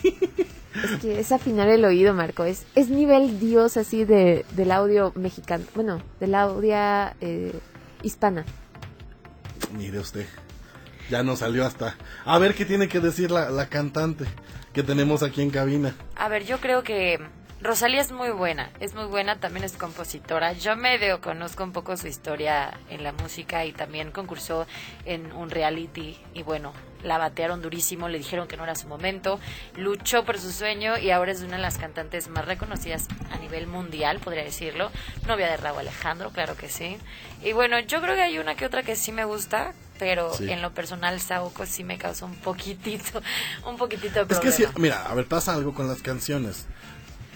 [0.83, 2.45] Es que es afinar el oído, Marco.
[2.45, 5.65] Es, es nivel dios así de, del audio mexicano.
[5.75, 6.75] Bueno, del audio
[7.19, 7.53] eh,
[8.01, 8.45] hispana.
[9.77, 10.25] Mire usted,
[11.09, 11.95] ya nos salió hasta.
[12.25, 14.25] A ver qué tiene que decir la, la cantante
[14.73, 15.95] que tenemos aquí en cabina.
[16.15, 17.19] A ver, yo creo que
[17.61, 20.53] Rosalía es muy buena, es muy buena, también es compositora.
[20.53, 24.65] Yo medio conozco un poco su historia en la música y también concursó
[25.03, 26.71] en un reality y bueno,
[27.03, 29.41] la batearon durísimo, le dijeron que no era su momento,
[29.75, 33.67] luchó por su sueño y ahora es una de las cantantes más reconocidas a nivel
[33.67, 34.89] mundial, podría decirlo.
[35.27, 36.97] Novia de Raúl Alejandro, claro que sí.
[37.43, 40.49] Y bueno, yo creo que hay una que otra que sí me gusta, pero Sí.
[40.49, 43.21] en lo personal Saoko sí me causa un poquitito,
[43.67, 44.73] un poquitito de Es que problema.
[44.73, 46.65] sí, mira, a ver, pasa algo con las canciones.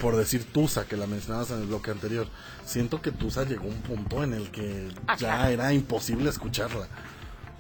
[0.02, 2.28] Por decir Tusa, que la mencionabas en el bloque anterior.
[2.66, 5.50] Siento que Tusa llegó a un punto en el que Ah, ya claro.
[5.50, 6.88] era imposible escucharla.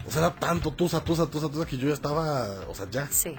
[0.07, 2.47] O sea, era tanto Tusa, Tusa, Tusa, Tusa que yo ya estaba.
[2.67, 3.07] O sea, ya.
[3.11, 3.35] Sí,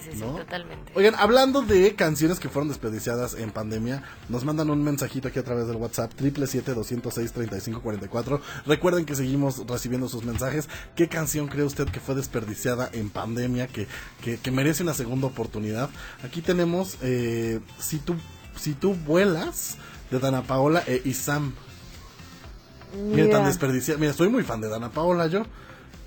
[0.00, 0.36] sí, sí, sí, ¿no?
[0.36, 0.92] totalmente.
[0.94, 5.44] Oigan, hablando de canciones que fueron desperdiciadas en pandemia, nos mandan un mensajito aquí a
[5.44, 8.40] través del WhatsApp, 777-206-3544.
[8.66, 10.68] Recuerden que seguimos recibiendo sus mensajes.
[10.96, 13.86] ¿Qué canción cree usted que fue desperdiciada en pandemia, que,
[14.22, 15.90] que, que merece una segunda oportunidad?
[16.22, 18.14] Aquí tenemos eh, si, tú,
[18.56, 19.76] si tú vuelas,
[20.10, 21.52] de Dana Paola e Isam.
[22.96, 23.98] Mira, tan desperdiciada.
[23.98, 25.44] Mira, soy muy fan de Dana Paola yo.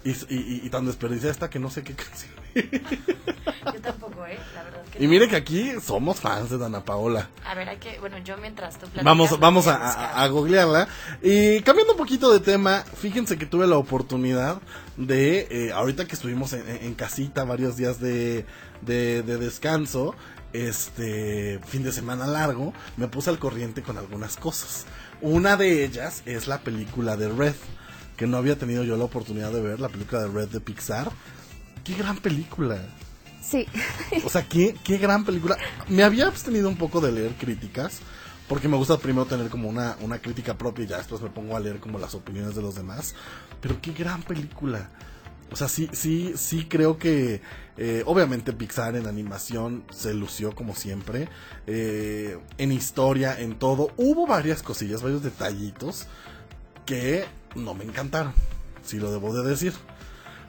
[0.04, 2.32] Y, y, y- y tan desperdiciada está que no sé qué canción
[3.74, 4.38] yo tampoco, ¿eh?
[4.56, 7.30] La verdad que Y mire que aquí somos fans de Dana Paola.
[7.46, 10.88] A ver, hay que, bueno, yo mientras tú platicas, Vamos, vamos a, a, googlearla.
[11.22, 14.62] Y cambiando un poquito de tema, fíjense que tuve la oportunidad
[14.98, 18.46] de, eh, ahorita que estuvimos en, casita varios días de,
[18.82, 20.16] de, de descanso,
[20.54, 24.86] este fin de semana largo, me puse al corriente con algunas cosas.
[25.22, 27.56] Una de ellas es la película de Red,
[28.18, 31.12] que no había tenido yo la oportunidad de ver, la película de Red de Pixar.
[31.88, 32.82] Qué gran película.
[33.42, 33.66] Sí.
[34.26, 35.58] O sea, qué, qué gran película.
[35.88, 38.00] Me había abstenido un poco de leer críticas,
[38.50, 41.56] porque me gusta primero tener como una, una crítica propia y ya después me pongo
[41.56, 43.16] a leer como las opiniones de los demás.
[43.62, 44.90] Pero qué gran película.
[45.50, 47.42] O sea, sí, sí, sí creo que
[47.78, 51.30] eh, obviamente Pixar en animación se lució como siempre.
[51.68, 53.94] Eh, en historia, en todo.
[53.96, 56.06] Hubo varias cosillas, varios detallitos
[56.86, 57.24] que
[57.56, 58.34] no me encantaron.
[58.84, 59.72] Si lo debo de decir.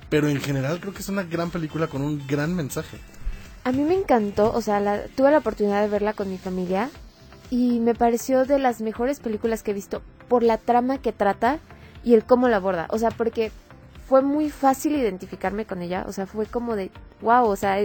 [0.08, 2.98] Pero en general creo que es una gran película con un gran mensaje.
[3.64, 6.90] A mí me encantó, o sea, tuve la oportunidad de verla con mi familia
[7.50, 11.58] y me pareció de las mejores películas que he visto por la trama que trata
[12.04, 12.86] y el cómo la aborda.
[12.90, 13.52] O sea, porque
[14.08, 16.04] fue muy fácil identificarme con ella.
[16.08, 16.90] O sea, fue como de,
[17.20, 17.76] wow, o sea,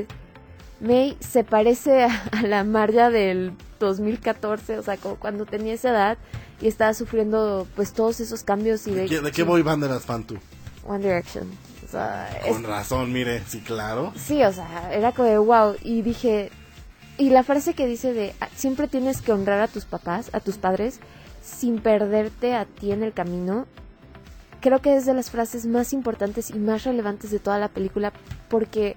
[0.80, 6.18] May se parece a, la Marja del 2014, o sea, como cuando tenía esa edad
[6.62, 9.08] y estaba sufriendo pues todos esos cambios y de...
[9.08, 10.38] ¿De qué, band eras fan tú?
[10.86, 11.48] One Direction.
[11.94, 14.14] Sea, Con razón, mire, sí, claro.
[14.16, 15.76] Sí, o sea, era como de wow.
[15.84, 16.50] Y dije,
[17.20, 20.40] y la frase que dice de ah, siempre tienes que honrar a tus papás, a
[20.40, 21.00] tus padres,
[21.44, 23.68] sin perderte a ti en el camino,
[24.60, 28.12] creo que es de las frases más importantes y más relevantes de toda la película
[28.50, 28.96] porque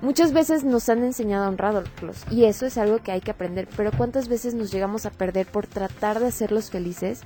[0.00, 3.66] muchas veces nos han enseñado a honrarlos y eso es algo que hay que aprender,
[3.76, 7.22] pero ¿cuántas veces nos llegamos a perder por tratar de hacerlos felices?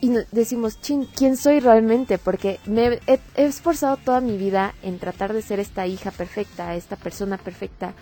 [0.00, 2.18] Y decimos, chin, ¿quién soy realmente?
[2.18, 6.74] Porque me he, he esforzado toda mi vida en tratar de ser esta hija perfecta,
[6.74, 7.94] esta persona perfecta,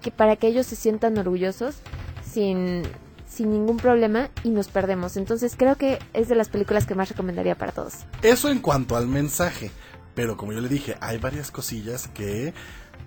[0.00, 1.76] que para que ellos se sientan orgullosos
[2.24, 2.84] sin
[3.32, 5.16] sin ningún problema y nos perdemos.
[5.16, 7.94] Entonces creo que es de las películas que más recomendaría para todos.
[8.22, 9.70] Eso en cuanto al mensaje.
[10.14, 12.52] Pero como yo le dije, hay varias cosillas que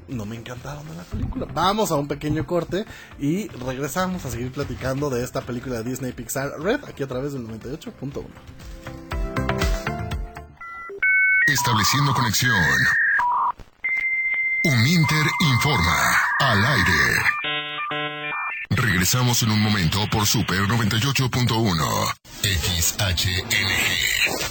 [0.07, 1.47] no me encantaron de la película.
[1.53, 2.85] Vamos a un pequeño corte
[3.19, 7.33] y regresamos a seguir platicando de esta película de Disney Pixar Red aquí a través
[7.33, 8.25] del 98.1.
[11.47, 12.55] Estableciendo conexión.
[14.65, 15.95] Un Inter informa
[16.39, 17.35] al aire.
[18.71, 22.24] Regresamos en un momento por Super 98.1.
[22.45, 23.49] XHNG.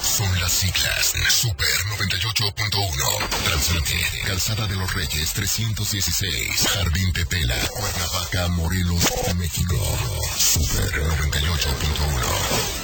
[0.02, 3.28] Son las siglas Super 98.1.
[3.44, 4.04] Transmitir.
[4.26, 6.68] Calzada de los Reyes 316.
[6.74, 7.56] Jardín Tetela.
[7.68, 9.04] Cuernavaca, Morelos,
[9.36, 9.76] México.
[10.36, 12.83] Super 98.1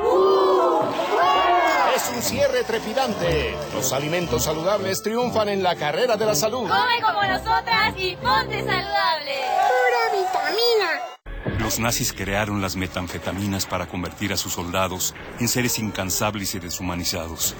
[2.09, 3.55] un cierre trepidante.
[3.73, 6.67] Los alimentos saludables triunfan en la carrera de la salud.
[6.67, 9.35] Come como nosotras y ponte saludable.
[9.67, 11.59] Pura vitamina.
[11.59, 17.55] Los nazis crearon las metanfetaminas para convertir a sus soldados en seres incansables y deshumanizados.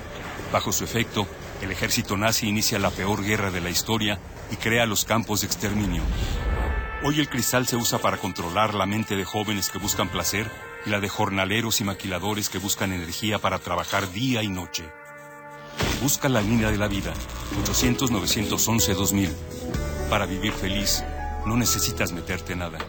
[0.51, 1.27] Bajo su efecto,
[1.61, 4.19] el ejército nazi inicia la peor guerra de la historia
[4.51, 6.01] y crea los campos de exterminio.
[7.03, 10.51] Hoy el cristal se usa para controlar la mente de jóvenes que buscan placer
[10.85, 14.83] y la de jornaleros y maquiladores que buscan energía para trabajar día y noche.
[16.01, 17.13] Busca la línea de la vida,
[17.65, 19.29] 800-911-2000.
[20.09, 21.03] Para vivir feliz,
[21.45, 22.79] no necesitas meterte nada.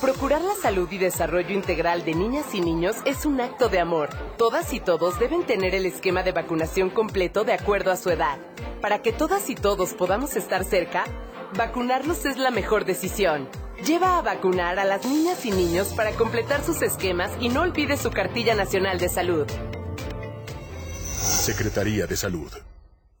[0.00, 4.08] Procurar la salud y desarrollo integral de niñas y niños es un acto de amor.
[4.36, 8.38] Todas y todos deben tener el esquema de vacunación completo de acuerdo a su edad.
[8.80, 11.04] Para que todas y todos podamos estar cerca,
[11.56, 13.48] vacunarlos es la mejor decisión.
[13.86, 17.96] Lleva a vacunar a las niñas y niños para completar sus esquemas y no olvide
[17.96, 19.46] su cartilla nacional de salud.
[21.16, 22.52] Secretaría de Salud.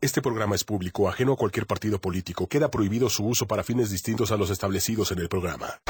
[0.00, 2.46] Este programa es público, ajeno a cualquier partido político.
[2.46, 5.80] Queda prohibido su uso para fines distintos a los establecidos en el programa.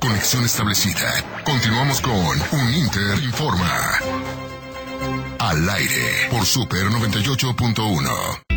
[0.00, 1.42] Conexión establecida.
[1.44, 3.98] Continuamos con Un Inter Informa.
[5.38, 8.51] Al aire por Super 98.1.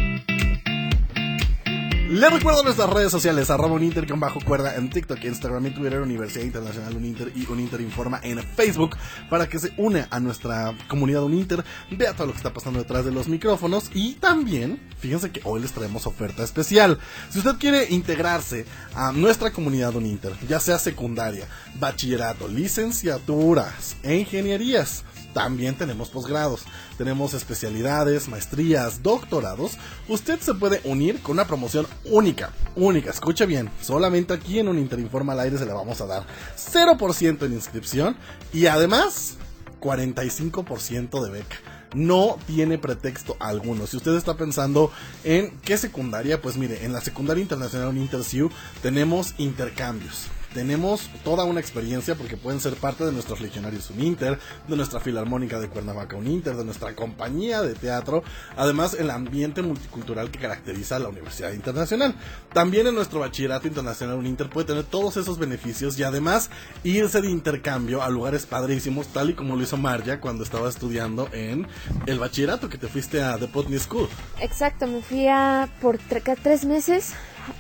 [2.10, 6.01] Les recuerdo nuestras redes sociales, arroba Uninter con bajo cuerda en TikTok, Instagram y Twitter,
[6.01, 8.95] Universidad Internacional Uninter y Uninter Informa en Facebook,
[9.28, 13.06] para que se une a nuestra comunidad Uninter, vea todo lo que está pasando detrás
[13.06, 16.99] de los micrófonos y también, fíjense que hoy les traemos oferta especial.
[17.32, 21.47] Si usted quiere integrarse a nuestra comunidad Uninter, ya sea secundaria,
[21.80, 25.03] bachillerato, licenciaturas e ingenierías,
[25.36, 26.63] también tenemos posgrados,
[26.97, 29.73] tenemos especialidades, maestrías, doctorados.
[30.07, 34.79] Usted se puede unir con una promoción única, única, escuche bien, solamente aquí en un
[34.79, 36.23] Interinforma al aire se le vamos a dar
[36.55, 38.15] 0% en inscripción
[38.53, 39.36] y además
[39.81, 41.57] 45% de beca
[41.93, 43.88] no tiene pretexto alguno.
[43.88, 44.89] Si usted está pensando
[45.25, 48.49] en qué secundaria, pues mire, en la secundaria internacional Interciu
[48.81, 54.39] tenemos intercambios tenemos toda una experiencia porque pueden ser parte de nuestros legionarios Uninter,
[54.70, 58.24] de nuestra filarmónica de Cuernavaca Uninter, de nuestra compañía de teatro,
[58.56, 62.16] además el ambiente multicultural que caracteriza a la Universidad Internacional.
[62.53, 66.49] También en nuestro bachillerato internacional Uninter puede tener todos esos beneficios y además
[66.86, 71.28] irse de intercambio a lugares padrísimos, tal y como lo hizo Marja cuando estaba estudiando
[71.34, 71.68] en
[72.06, 74.08] el bachillerato que te fuiste a The Putney School.
[74.39, 75.97] Exacto, me fui a por
[76.41, 77.14] tres meses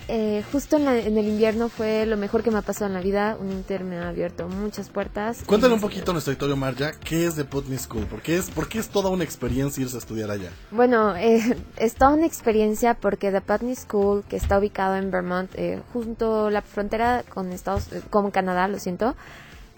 [0.07, 3.37] eh, justo en, el invierno fue lo mejor que me ha pasado en la vida.
[3.39, 5.43] Un inter me ha abierto muchas puertas.
[5.45, 8.05] Cuéntale un poquito a nuestro auditorio, Marja, ¿qué es The Putney School?
[8.05, 10.51] ¿Por qué es, porque es toda una experiencia irse a estudiar allá?
[10.71, 15.51] Bueno, eh, es toda una experiencia porque The Putney School, que está ubicado en Vermont,
[15.55, 19.15] eh, junto a la frontera con, Estados, con Canadá, lo siento,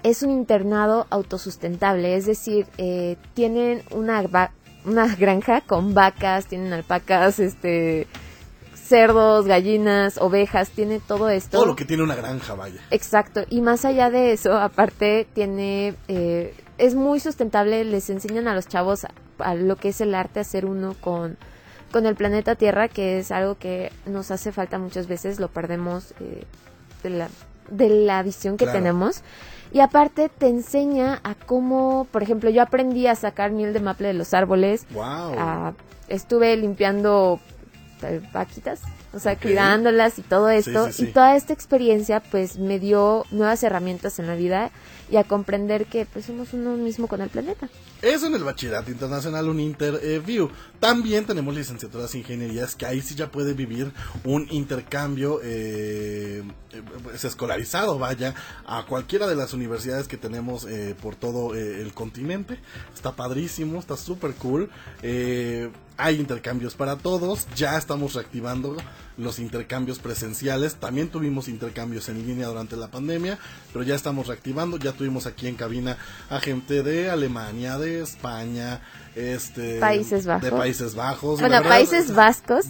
[0.03, 2.15] es un internado autosustentable.
[2.15, 2.67] Es decir,
[3.33, 4.23] tienen una,
[4.85, 8.07] una granja con vacas, tienen alpacas, este
[8.77, 11.57] cerdos, gallinas, ovejas, tiene todo esto.
[11.57, 12.79] Todo lo que tiene una granja, vaya.
[12.91, 18.55] Exacto, y más allá de eso, aparte tiene, eh, es muy sustentable, les enseñan a
[18.55, 19.05] los chavos
[19.39, 21.37] a, lo que es el arte, hacer uno con,
[21.91, 26.13] con el planeta Tierra, que es algo que nos hace falta muchas veces, lo perdemos
[26.19, 26.45] eh,
[27.03, 27.29] de, la,
[27.69, 29.21] de la visión que tenemos.
[29.73, 34.07] Y aparte te enseña a cómo, por ejemplo, yo aprendí a sacar miel de maple
[34.07, 34.87] de los árboles.
[34.91, 35.75] Wow.
[36.07, 37.41] estuve limpiando
[38.33, 38.81] vaquitas,
[39.13, 40.89] o sea, cuidándolas y todo esto.
[40.97, 44.71] Y toda esta experiencia pues me dio nuevas herramientas en la vida
[45.09, 47.69] y a comprender que pues somos uno mismo con el planeta.
[48.01, 50.49] Eso en el Bachillerato Internacional, un Interview.
[50.79, 53.91] También tenemos licenciaturas en ingenierías que ahí sí ya puede vivir
[54.23, 56.43] un intercambio eh,
[57.03, 58.35] pues, escolarizado, vaya,
[58.67, 62.59] a cualquiera de las universidades que tenemos eh, por todo eh, el continente.
[62.93, 64.69] Está padrísimo, está súper cool.
[65.99, 68.77] Hay intercambios para todos, ya estamos reactivando
[69.17, 73.39] los intercambios presenciales, también tuvimos intercambios en línea durante la pandemia,
[73.73, 75.97] pero ya estamos reactivando, ya tuvimos aquí en cabina
[76.29, 78.81] a gente de Alemania, de España,
[79.17, 80.43] este Países Bajos.
[80.43, 81.39] de Países Bajos.
[81.39, 82.69] Bueno, Países Vascos y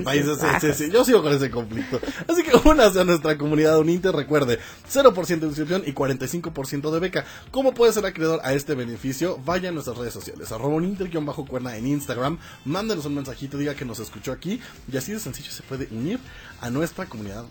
[0.00, 0.78] Países, Bajos.
[0.90, 2.00] yo sigo con ese conflicto.
[2.28, 4.58] Así que únase a nuestra comunidad Uninter, recuerde,
[4.92, 7.24] 0% de inscripción y 45% de beca.
[7.50, 9.38] ¿Cómo puede ser acreedor a este beneficio?
[9.44, 14.00] Vaya a nuestras redes sociales, arroba Uninter-cuerna en Instagram, mándenos un mensajito, diga que nos
[14.00, 16.18] escuchó aquí y así de sencillo se puede unir
[16.64, 17.44] a nuestra comunidad.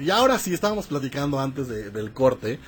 [0.00, 2.58] Y ahora sí, estábamos platicando antes del corte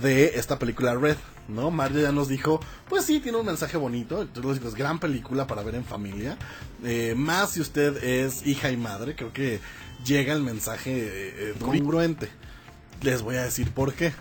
[0.00, 1.16] de esta película Red,
[1.48, 1.72] ¿no?
[1.72, 5.64] Mario ya nos dijo, pues sí, tiene un mensaje bonito, entonces es gran película para
[5.64, 6.38] ver en familia,
[6.84, 9.58] eh, más si usted es hija y madre, creo que
[10.04, 12.28] llega el mensaje eh, eh, congruente.
[13.02, 14.12] Les voy a decir por qué.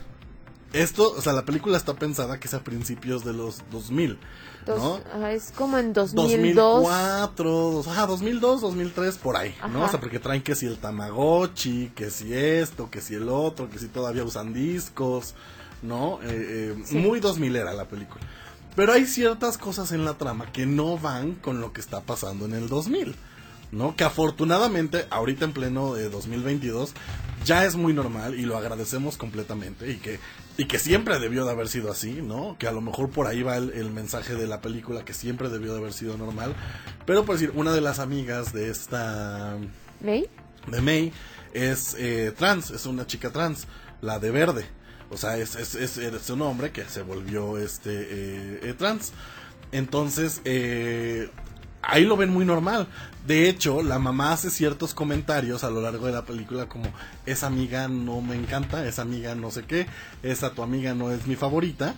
[0.74, 4.20] Esto, o sea, la película está pensada que es a principios de los 2000.
[4.68, 5.00] ¿no?
[5.28, 6.84] es como en 2002.
[6.84, 9.86] 2004, ajá, 2002, 2003, por ahí, ¿no?
[9.86, 13.70] O sea, porque traen que si el Tamagotchi, que si esto, que si el otro,
[13.70, 15.34] que si todavía usan discos,
[15.82, 16.20] ¿no?
[16.22, 18.22] Eh, eh, Muy 2000 era la película.
[18.76, 22.46] Pero hay ciertas cosas en la trama que no van con lo que está pasando
[22.46, 23.16] en el 2000.
[23.72, 23.96] ¿no?
[23.96, 26.94] Que afortunadamente, ahorita en pleno de 2022,
[27.46, 30.20] ya es muy normal y lo agradecemos completamente y que,
[30.60, 32.58] y que siempre debió de haber sido así, ¿no?
[32.60, 35.72] Que a lo mejor por ahí va el, mensaje de la película que siempre debió
[35.72, 36.54] de haber sido normal.
[37.06, 39.58] Pero por decir, una de las amigas de esta...
[40.02, 40.30] May.
[40.68, 41.14] De May
[41.54, 43.68] es eh, trans, es una chica trans,
[44.02, 44.66] la de verde.
[45.10, 49.14] O sea, es, es, es, un hombre que se volvió este eh, eh, trans.
[49.72, 51.30] Entonces, eh,
[51.82, 52.86] ahí lo ven muy normal.
[53.30, 56.92] De hecho, la mamá hace ciertos comentarios a lo largo de la película como,
[57.28, 59.86] esa amiga no me encanta, esa amiga no sé qué,
[60.24, 61.94] esa tu amiga no es mi favorita.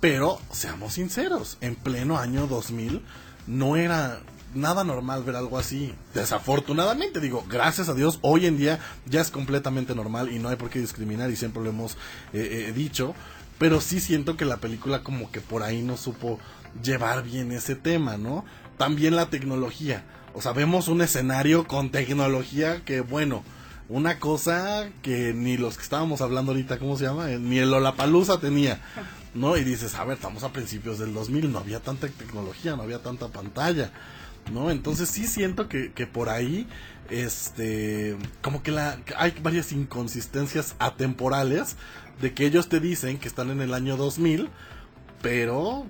[0.00, 3.02] Pero, seamos sinceros, en pleno año 2000
[3.46, 4.22] no era
[4.54, 5.94] nada normal ver algo así.
[6.14, 10.56] Desafortunadamente, digo, gracias a Dios, hoy en día ya es completamente normal y no hay
[10.56, 11.98] por qué discriminar y siempre lo hemos
[12.32, 13.14] eh, eh, dicho.
[13.58, 16.38] Pero sí siento que la película como que por ahí no supo
[16.82, 18.46] llevar bien ese tema, ¿no?
[18.76, 20.04] también la tecnología.
[20.36, 23.42] O sea, vemos un escenario con tecnología que, bueno,
[23.88, 27.30] una cosa que ni los que estábamos hablando ahorita, ¿cómo se llama?
[27.30, 28.82] Eh, ni el Olapalooza tenía,
[29.32, 29.56] ¿no?
[29.56, 32.98] Y dices, a ver, estamos a principios del 2000, no había tanta tecnología, no había
[32.98, 33.92] tanta pantalla,
[34.52, 34.70] ¿no?
[34.70, 36.68] Entonces sí siento que, que por ahí,
[37.08, 41.76] este, como que la, hay varias inconsistencias atemporales
[42.20, 44.50] de que ellos te dicen que están en el año 2000,
[45.22, 45.86] pero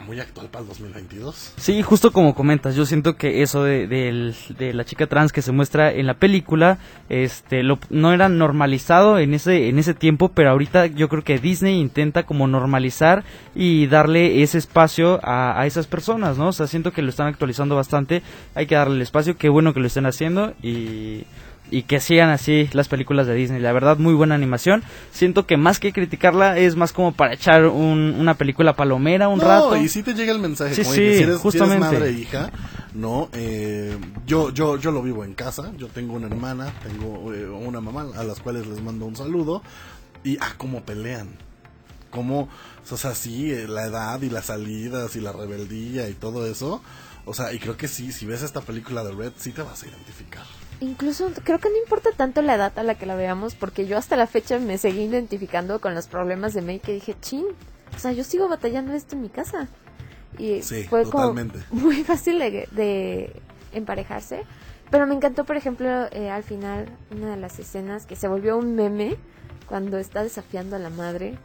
[0.00, 1.54] muy actual para el 2022.
[1.56, 5.92] Sí, justo como comentas, yo siento que eso de, la chica trans que se muestra
[5.92, 6.78] en la película,
[7.08, 11.38] este, lo, no era normalizado en ese, en ese tiempo, pero ahorita yo creo que
[11.38, 13.24] Disney intenta como normalizar
[13.54, 16.48] y darle ese espacio a, a esas personas, ¿no?
[16.48, 18.22] O sea, siento que lo están actualizando bastante,
[18.54, 21.24] hay que darle el espacio, qué bueno que lo estén haciendo y
[21.70, 23.60] y que sigan así las películas de Disney.
[23.60, 24.82] La verdad, muy buena animación.
[25.10, 29.76] Siento que más que criticarla es más como para echar una película palomera un rato.
[29.76, 31.80] y si te llega el mensaje, sí, sí, justamente.
[31.80, 32.50] madre e hija,
[32.94, 33.96] no, eh,
[34.26, 35.72] yo, yo, yo lo vivo en casa.
[35.76, 39.62] Yo tengo una hermana, tengo eh, una mamá a las cuales les mando un saludo
[40.24, 41.28] y ah, cómo pelean.
[42.10, 42.48] Cómo,
[42.90, 46.80] o sea, sí, eh, la edad y las salidas y la rebeldía y todo eso.
[47.24, 49.82] O sea, y creo que sí, si ves esta película de Red, sí te vas
[49.82, 50.44] a identificar.
[50.80, 53.96] Incluso creo que no importa tanto la edad a la que la veamos, porque yo
[53.96, 57.46] hasta la fecha me seguí identificando con los problemas de May que dije, chin,
[57.94, 59.68] o sea, yo sigo batallando esto en mi casa.
[60.38, 61.34] Y fue como
[61.70, 63.32] muy fácil de,
[63.72, 64.44] emparejarse.
[64.90, 68.56] Pero me encantó, por ejemplo, eh, al final, una de las escenas que se volvió
[68.56, 69.16] un meme
[69.66, 71.38] cuando está desafiando a la madre.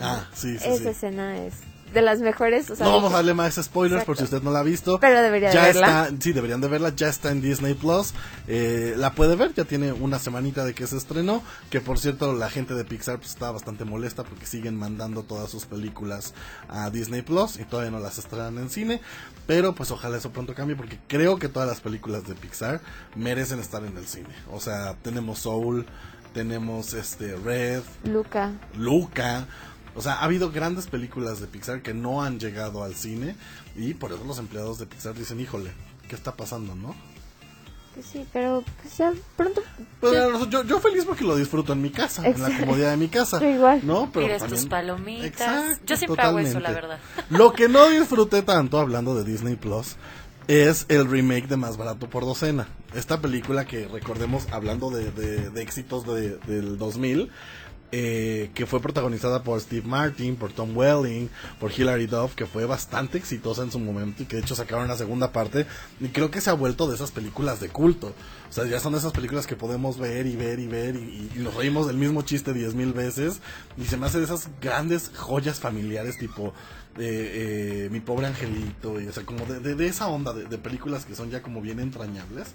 [0.00, 0.68] ah, sí, sí.
[0.68, 1.60] Esa escena es
[1.92, 2.70] de las mejores.
[2.70, 4.98] O no vamos a darle más spoilers por si usted no la ha visto.
[5.00, 6.04] Pero debería ya verla.
[6.04, 6.92] Está, sí, deberían de verla.
[6.94, 8.14] Ya está en Disney Plus.
[8.48, 11.42] Eh, la puede ver, ya tiene una semanita de que se estrenó.
[11.70, 15.50] Que por cierto, la gente de Pixar pues, está bastante molesta porque siguen mandando todas
[15.50, 16.34] sus películas
[16.68, 19.00] a Disney Plus y todavía no las estrenan en cine.
[19.46, 22.80] Pero pues ojalá eso pronto cambie porque creo que todas las películas de Pixar
[23.16, 24.28] merecen estar en el cine.
[24.50, 25.86] O sea, tenemos Soul,
[26.32, 28.52] tenemos este Red, Luca.
[28.76, 29.46] Luca.
[29.94, 33.36] O sea, ha habido grandes películas de Pixar que no han llegado al cine
[33.76, 35.72] y por eso los empleados de Pixar dicen, híjole,
[36.08, 36.94] ¿qué está pasando, no?
[37.94, 39.62] Pues sí, pero pues ya pronto...
[40.00, 40.14] Pues,
[40.48, 43.44] yo, yo, feliz porque lo disfruto en mi casa, en la comodidad de mi casa.
[43.46, 43.82] igual.
[43.84, 44.10] ¿no?
[44.12, 45.78] Pero tus palomitas.
[45.84, 46.98] yo siempre hago eso, la verdad.
[47.30, 49.96] Lo que no disfruté tanto, hablando de Disney Plus,
[50.48, 52.66] es el remake de Más Barato por Docena.
[52.94, 57.30] Esta película que recordemos, hablando de, de, éxitos de, del 2000,
[57.94, 61.28] eh, que fue protagonizada por Steve Martin, por Tom Welling,
[61.60, 64.88] por Hilary Duff, que fue bastante exitosa en su momento y que de hecho sacaron
[64.88, 65.66] la segunda parte.
[66.00, 68.14] Y creo que se ha vuelto de esas películas de culto.
[68.48, 71.54] O sea, ya son esas películas que podemos ver y ver y ver y, nos
[71.54, 73.40] reímos del mismo chiste diez mil veces.
[73.76, 76.54] Y se me hace de esas grandes joyas familiares tipo
[76.96, 79.02] eh, Mi pobre angelito.
[79.02, 81.78] Y, o sea, como de, esa onda de, de películas que son ya como bien
[81.78, 82.54] entrañables.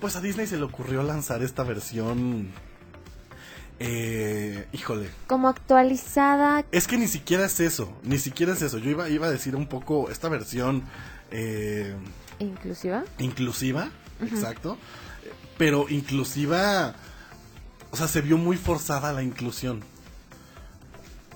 [0.00, 2.52] Pues a Disney se le ocurrió lanzar esta versión
[3.80, 5.10] eh, híjole.
[5.26, 6.64] Como actualizada.
[6.72, 8.78] Es que ni siquiera es eso, ni siquiera es eso.
[8.78, 10.82] Yo iba, iba a decir un poco esta versión...
[11.30, 11.94] Eh,
[12.38, 13.04] ¿Inclusiva?
[13.18, 14.78] Inclusiva, exacto.
[15.56, 16.94] Pero inclusiva...
[17.90, 19.82] O sea, se vio muy forzada la inclusión.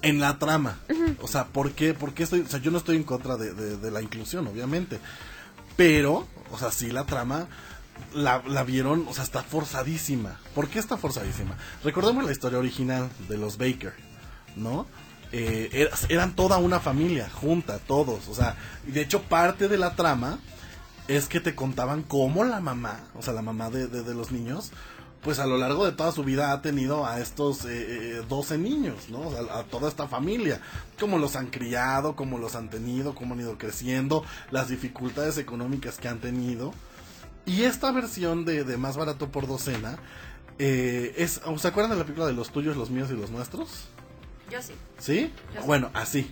[0.03, 0.79] En la trama.
[1.21, 1.97] O sea, ¿por qué?
[2.19, 4.99] estoy, o sea, yo no estoy en contra de, de la inclusión, obviamente.
[5.77, 7.47] Pero, o sea, sí la trama
[8.15, 10.41] la, la, vieron, o sea, está forzadísima.
[10.55, 11.57] ¿Por qué está forzadísima?
[11.85, 13.95] Recordemos la historia original de los Baker,
[14.57, 14.87] ¿no?
[15.33, 18.55] Eh, eran toda una familia, junta, todos, o sea,
[18.87, 20.39] y de hecho parte de la trama
[21.09, 24.73] es que te contaban cómo la mamá, o sea, la mamá de, de, los niños,
[25.23, 28.59] pues a lo largo de toda su vida ha tenido a estos eh, 12 eh,
[28.59, 29.21] niños, ¿no?
[29.21, 30.61] O sea, a toda esta familia,
[31.01, 35.99] cómo los han criado, cómo los han tenido, cómo han ido creciendo, las dificultades económicas
[35.99, 36.75] que han tenido.
[37.45, 39.99] Y esta versión de, de más barato por docena
[40.59, 43.87] eh, es, ¿se acuerdan de la película de los tuyos, los míos y los nuestros?
[44.51, 44.75] Yo sí.
[44.99, 45.33] ¿Sí?
[45.67, 46.31] bueno, así.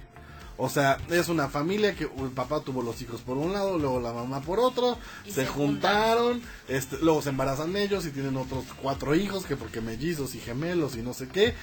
[0.57, 3.99] O sea, es una familia que el papá tuvo los hijos por un lado, luego
[3.99, 9.15] la mamá por otro, se, juntaron, este, luego se embarazan ellos y tienen otros cuatro
[9.15, 11.55] hijos, que porque mellizos y gemelos y no sé qué,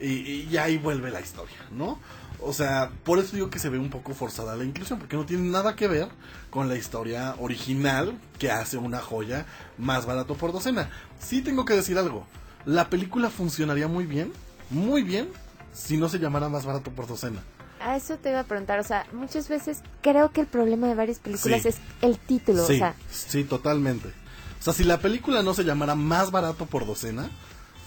[0.00, 1.98] y, y ahí vuelve la historia, ¿no?
[2.40, 5.24] O sea, por eso digo que se ve un poco forzada la inclusión, porque no
[5.24, 6.08] tiene nada que ver
[6.50, 9.46] con la historia original que hace una joya
[9.78, 10.90] más barato por docena.
[11.20, 12.26] Sí tengo que decir algo,
[12.66, 14.32] la película funcionaría muy bien,
[14.70, 15.28] muy bien,
[15.72, 17.42] si no se llamara más barato por docena.
[17.80, 20.94] A eso te iba a preguntar, o sea, muchas veces creo que el problema de
[20.94, 22.94] varias películas es el título, sí, o sea.
[23.10, 24.08] Sí, totalmente.
[24.08, 27.28] O sea, si la película no se llamara más barato por docena,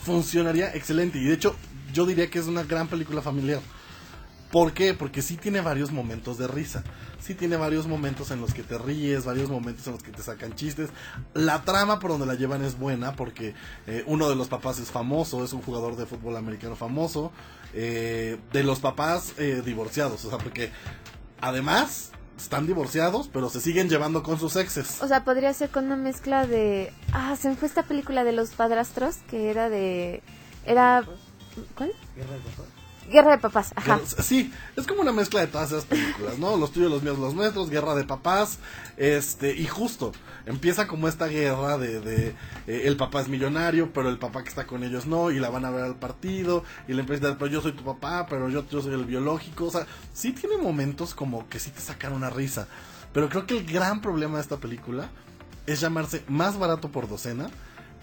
[0.04, 1.18] funcionaría excelente.
[1.18, 1.56] Y de hecho,
[1.96, 3.62] yo diría que es una gran película familiar
[4.56, 4.94] ¿Por qué?
[4.94, 6.82] Porque sí tiene varios momentos de risa.
[7.20, 10.24] Sí tiene varios momentos en los que te ríes, varios momentos en los que te
[10.24, 10.92] sacan chistes.
[11.34, 13.54] La trama por donde la llevan es buena porque
[13.86, 17.34] eh, uno de los papás es famoso, es un jugador de fútbol americano famoso.
[17.74, 20.72] Eh, de los papás eh, divorciados, o sea, porque
[21.42, 25.02] además están divorciados, pero se siguen llevando con sus exes.
[25.02, 26.94] O sea, podría ser con una mezcla de...
[27.12, 30.24] Ah, se me fue esta película de los padrastros, que era de...
[30.66, 31.06] Era...
[31.76, 31.94] ¿Cuál?
[32.16, 32.86] Guerra de papás.
[33.10, 34.00] Guerra de papás, ajá.
[34.24, 36.58] sí, es como una mezcla de todas esas películas, ¿no?
[36.58, 38.58] Los tuyos, los míos, los nuestros, Guerra de papás,
[38.98, 40.12] este, y justo,
[40.48, 42.30] empieza como esta guerra de, de
[42.66, 45.52] eh, el papá es millonario, pero el papá que está con ellos no, y la
[45.52, 48.68] van a ver al partido, y le empieza pero yo soy tu papá, pero yo,
[48.68, 52.32] yo soy el biológico, o sea, sí tiene momentos como que sí te sacan una
[52.32, 52.68] risa,
[53.14, 55.12] pero creo que el gran problema de esta película
[55.68, 57.52] es llamarse más barato por docena,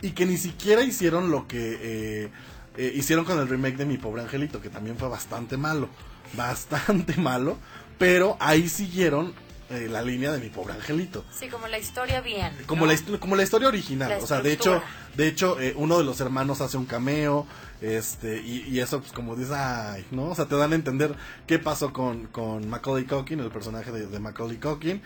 [0.00, 2.30] y que ni siquiera hicieron lo que eh,
[2.76, 5.88] eh, hicieron con el remake de Mi Pobre Angelito, que también fue bastante malo,
[6.34, 7.58] bastante malo,
[7.98, 9.34] pero ahí siguieron
[9.72, 11.24] eh, la línea de mi pobre angelito.
[11.32, 12.52] Sí, como la historia bien.
[12.66, 14.18] Como, la, como la historia original.
[14.20, 14.82] o sea, de hecho,
[15.16, 17.46] de hecho eh, uno de los hermanos hace un cameo.
[17.80, 20.26] Este, y, eso, pues como dices, ay, ¿no?
[20.26, 21.16] O sea, te dan a entender
[21.46, 25.00] qué pasó con, con Macaulay Culkin, el personaje de, de Macaulay Culkin.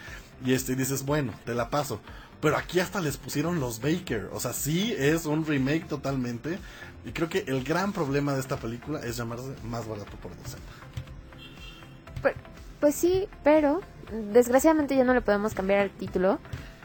[0.44, 2.00] Y este, dices, bueno, te la paso.
[2.46, 4.28] Pero aquí hasta les pusieron los Baker.
[4.32, 6.60] O sea, sí es un remake totalmente.
[7.04, 10.62] Y creo que el gran problema de esta película es llamarse más barato por docena.
[12.22, 12.34] Pues,
[12.78, 13.80] pues sí, pero
[14.32, 16.38] desgraciadamente ya no le podemos cambiar el título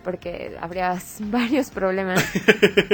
[0.03, 2.25] porque habría varios problemas.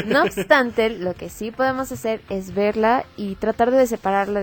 [0.06, 4.42] No obstante, lo que sí podemos hacer es verla y tratar de separarla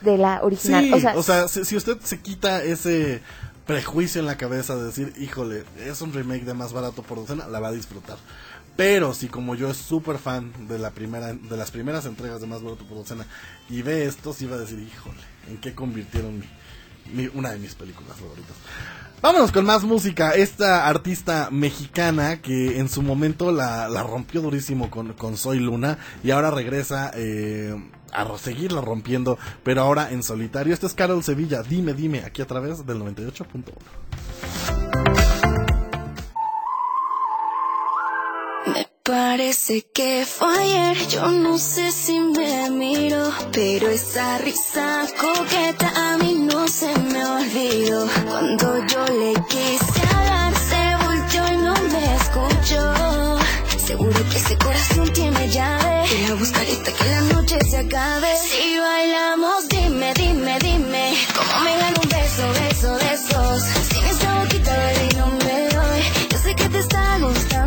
[0.00, 0.90] de, la original.
[1.14, 3.20] o sea, si, usted se quita ese
[3.68, 7.46] prejuicio en la cabeza de decir, híjole, es un remake de más barato por docena,
[7.48, 8.16] la va a disfrutar.
[8.76, 12.46] Pero si como yo es súper fan de la primera de las primeras entregas de
[12.46, 13.26] Más Barato por Docena
[13.68, 16.42] y ve esto, sí va a decir, híjole, ¿en qué convirtieron
[17.12, 18.54] mi, una de mis películas favoritas?
[19.20, 20.30] Vámonos con más música.
[20.30, 26.30] Esta artista mexicana que en su momento la, rompió durísimo con, con, Soy Luna y
[26.30, 27.74] ahora regresa eh,
[28.12, 30.74] a seguirla rompiendo, pero ahora en solitario.
[30.74, 31.62] Este es Carol Sevilla.
[31.62, 33.62] Dime, dime, aquí a través del 98.1.
[39.08, 46.18] Parece que fue ayer, yo no sé si me miro, pero esa risa coqueta a
[46.18, 48.06] mí no se me olvidó.
[48.26, 53.38] Cuando yo le quise hablar, se volteó y no me escuchó.
[53.88, 58.28] Seguro que ese corazón tiene llave, y la buscaré hasta que la noche se acabe.
[58.36, 63.62] Si bailamos, dime, dime, dime, cómo me gano un beso, beso de esos.
[63.90, 64.76] Sin esa boquita,
[65.16, 66.02] no me doy.
[66.30, 67.57] Yo sé que te está gustando.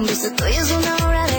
[0.00, 1.29] Un beso tuyo es una obra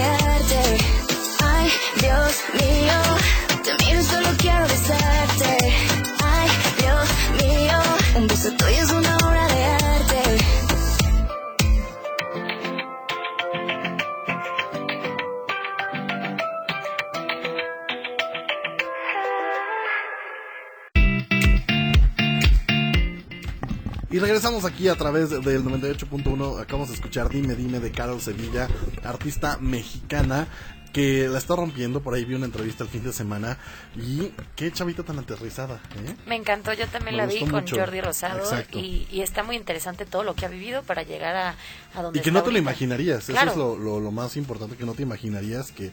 [24.61, 26.61] Y regresamos aquí a través del 98.1.
[26.61, 28.67] Acabamos de escuchar Dime Dime de Carol Sevilla,
[29.03, 30.47] artista mexicana
[30.93, 32.01] que la está rompiendo.
[32.01, 33.57] Por ahí vi una entrevista el fin de semana
[33.95, 35.81] y qué chavita tan aterrizada.
[36.05, 36.15] ¿eh?
[36.27, 38.43] Me encantó, yo también la vi con Jordi Rosado
[38.73, 41.55] y, está muy interesante todo lo que ha vivido para llegar a,
[41.95, 44.85] a donde Y que no te lo imaginarías, eso es lo, lo, más importante, que
[44.85, 45.91] no te imaginarías que,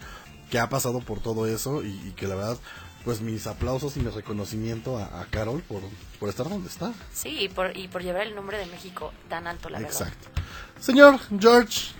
[0.50, 2.58] que ha pasado por todo eso y, que la verdad
[3.08, 5.80] pues mis aplausos y mi reconocimiento a, Carol por,
[6.20, 6.92] por, estar donde está.
[7.10, 9.94] Sí, y por, y por llevar el nombre de México tan alto, la verdad.
[9.98, 10.28] Exacto.
[10.78, 11.92] Señor George,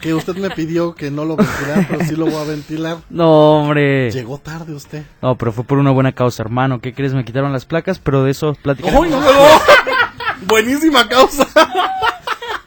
[0.00, 2.98] que usted me pidió que no lo ventilara, pero sí lo voy a ventilar.
[3.10, 4.12] No, hombre.
[4.12, 5.04] Llegó tarde usted.
[5.20, 6.80] No, pero fue por una buena causa, hermano.
[6.80, 7.14] ¿Qué crees?
[7.14, 9.10] Me quitaron las placas, pero de eso platicamos.
[9.10, 9.20] no,
[10.46, 11.48] Buenísima causa.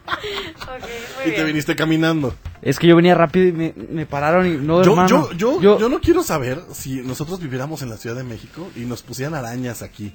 [1.26, 2.34] y te viniste caminando.
[2.62, 5.32] Es que yo venía rápido y me, pararon y no, yo, hermano.
[5.32, 8.82] Yo, yo, yo, no quiero saber si nosotros viviéramos en la Ciudad de México y
[8.82, 10.14] nos pusieran arañas aquí.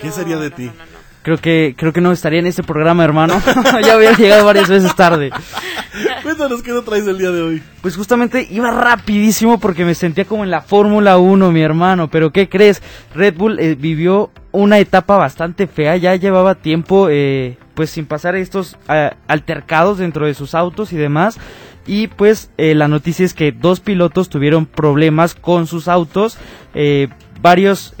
[0.00, 0.70] ¿Qué sería de ti?
[1.22, 3.40] Creo que, creo que no estaría en este programa, hermano.
[3.82, 5.30] ya hubiera llegado varias veces tarde.
[6.22, 7.62] Cuéntanos qué no traes el día de hoy.
[7.80, 12.10] Pues justamente iba rapidísimo porque me sentía como en la Fórmula 1, mi hermano.
[12.10, 12.82] Pero ¿qué crees?
[13.14, 15.96] Red Bull eh, vivió una etapa bastante fea.
[15.96, 20.96] Ya llevaba tiempo eh, pues sin pasar estos eh, altercados dentro de sus autos y
[20.96, 21.38] demás.
[21.86, 26.38] Y pues la noticia es que dos pilotos tuvieron problemas con sus autos.
[27.42, 27.94] varios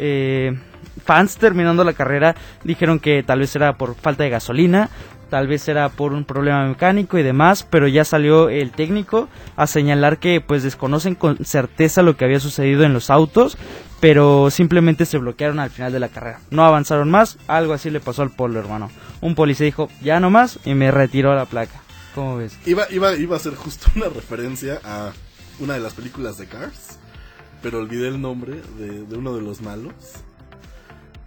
[1.04, 4.88] fans terminando la carrera dijeron que tal vez era por falta de gasolina,
[5.34, 9.66] tal vez era por un problema mecánico y demás, pero ya salió el técnico a
[9.66, 13.58] señalar que pues desconocen con certeza lo que había sucedido en los autos,
[13.98, 16.38] pero simplemente se bloquearon al final de la carrera.
[16.52, 18.92] No avanzaron más, algo así le pasó al polo, hermano.
[19.20, 21.82] Un policía dijo, ya no más, y me retiró la placa.
[22.14, 22.56] ¿Cómo ves?
[22.64, 25.10] Iba, iba, iba a ser justo una referencia a
[25.58, 27.00] una de las películas de Cars,
[27.60, 29.94] pero olvidé el nombre de, uno de los malos.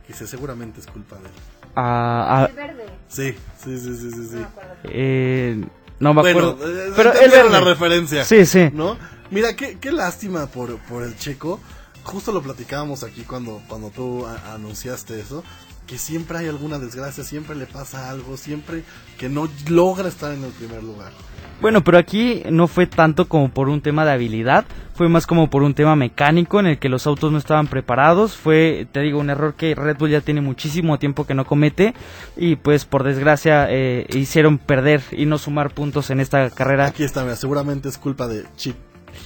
[0.07, 1.56] Dice, seguramente es culpa de él.
[1.79, 2.49] Ah.
[2.55, 2.85] verde?
[3.07, 4.35] Sí, sí, sí, sí, sí.
[4.35, 4.47] No me
[4.85, 5.65] Eh,
[5.99, 6.57] no me acuerdo.
[6.61, 8.25] Eh, pero él la referencia.
[8.25, 8.69] Sí, sí.
[8.73, 8.97] ¿No?
[9.29, 11.59] Mira, qué, qué lástima por, por el checo.
[12.03, 15.43] Justo lo platicábamos aquí cuando, cuando tú anunciaste eso.
[15.85, 18.83] Que siempre hay alguna desgracia, siempre le pasa algo, siempre
[19.17, 21.13] que no logra estar en el primer lugar.
[21.59, 25.49] Bueno, pero aquí no fue tanto como por un tema de habilidad, fue más como
[25.49, 28.35] por un tema mecánico en el que los autos no estaban preparados.
[28.35, 31.93] Fue, te digo, un error que Red Bull ya tiene muchísimo tiempo que no comete
[32.35, 36.87] y pues por desgracia eh, hicieron perder y no sumar puntos en esta carrera.
[36.87, 38.75] Aquí está, seguramente es culpa de Chip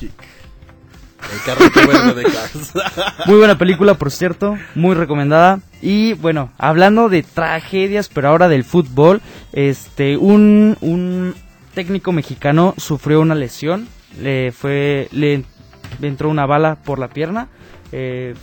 [0.02, 0.12] Hick.
[1.32, 2.74] El carrito verde de Cars.
[3.28, 5.60] Muy buena película, por cierto, muy recomendada.
[5.82, 9.22] Y bueno, hablando de tragedias, pero ahora del fútbol,
[9.54, 11.36] este, un, un
[11.74, 13.88] técnico mexicano sufrió una lesión,
[14.20, 15.44] le fue le,
[16.02, 17.48] entró una bala por la pierna.
[17.92, 18.36] Eh,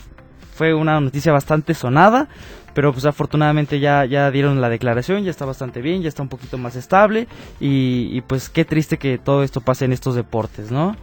[0.54, 2.28] fue una noticia bastante sonada,
[2.74, 6.28] pero pues afortunadamente ya, ya dieron la declaración, ya está bastante bien, ya está un
[6.28, 7.28] poquito más estable
[7.60, 10.96] y, y pues qué triste que todo esto pase en estos deportes, ¿no?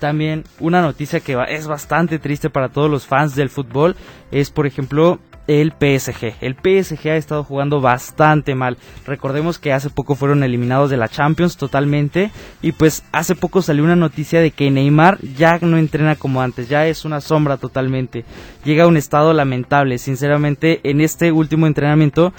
[0.00, 3.96] También una noticia que es bastante triste para todos los fans del fútbol
[4.30, 5.18] es por ejemplo
[5.48, 6.36] el PSG.
[6.40, 8.76] El PSG ha estado jugando bastante mal.
[9.06, 12.30] Recordemos que hace poco fueron eliminados de la Champions totalmente
[12.62, 16.68] y pues hace poco salió una noticia de que Neymar ya no entrena como antes,
[16.68, 18.24] ya es una sombra totalmente.
[18.64, 22.32] Llega a un estado lamentable, sinceramente en este último entrenamiento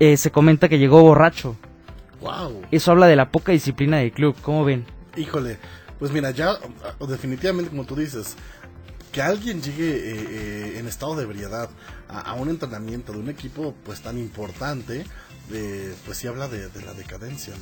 [0.00, 1.54] eh, se comenta que llegó borracho.
[2.20, 2.62] Wow.
[2.70, 4.86] Eso habla de la poca disciplina del club, ¿cómo ven?
[5.16, 5.58] Híjole,
[5.98, 6.58] pues mira, ya
[7.06, 8.36] definitivamente como tú dices,
[9.18, 11.68] que alguien llegue eh, eh, en estado de ebriedad
[12.08, 15.04] a, un entrenamiento de un equipo pues tan importante,
[15.52, 17.52] eh, pues sí habla de, la decadencia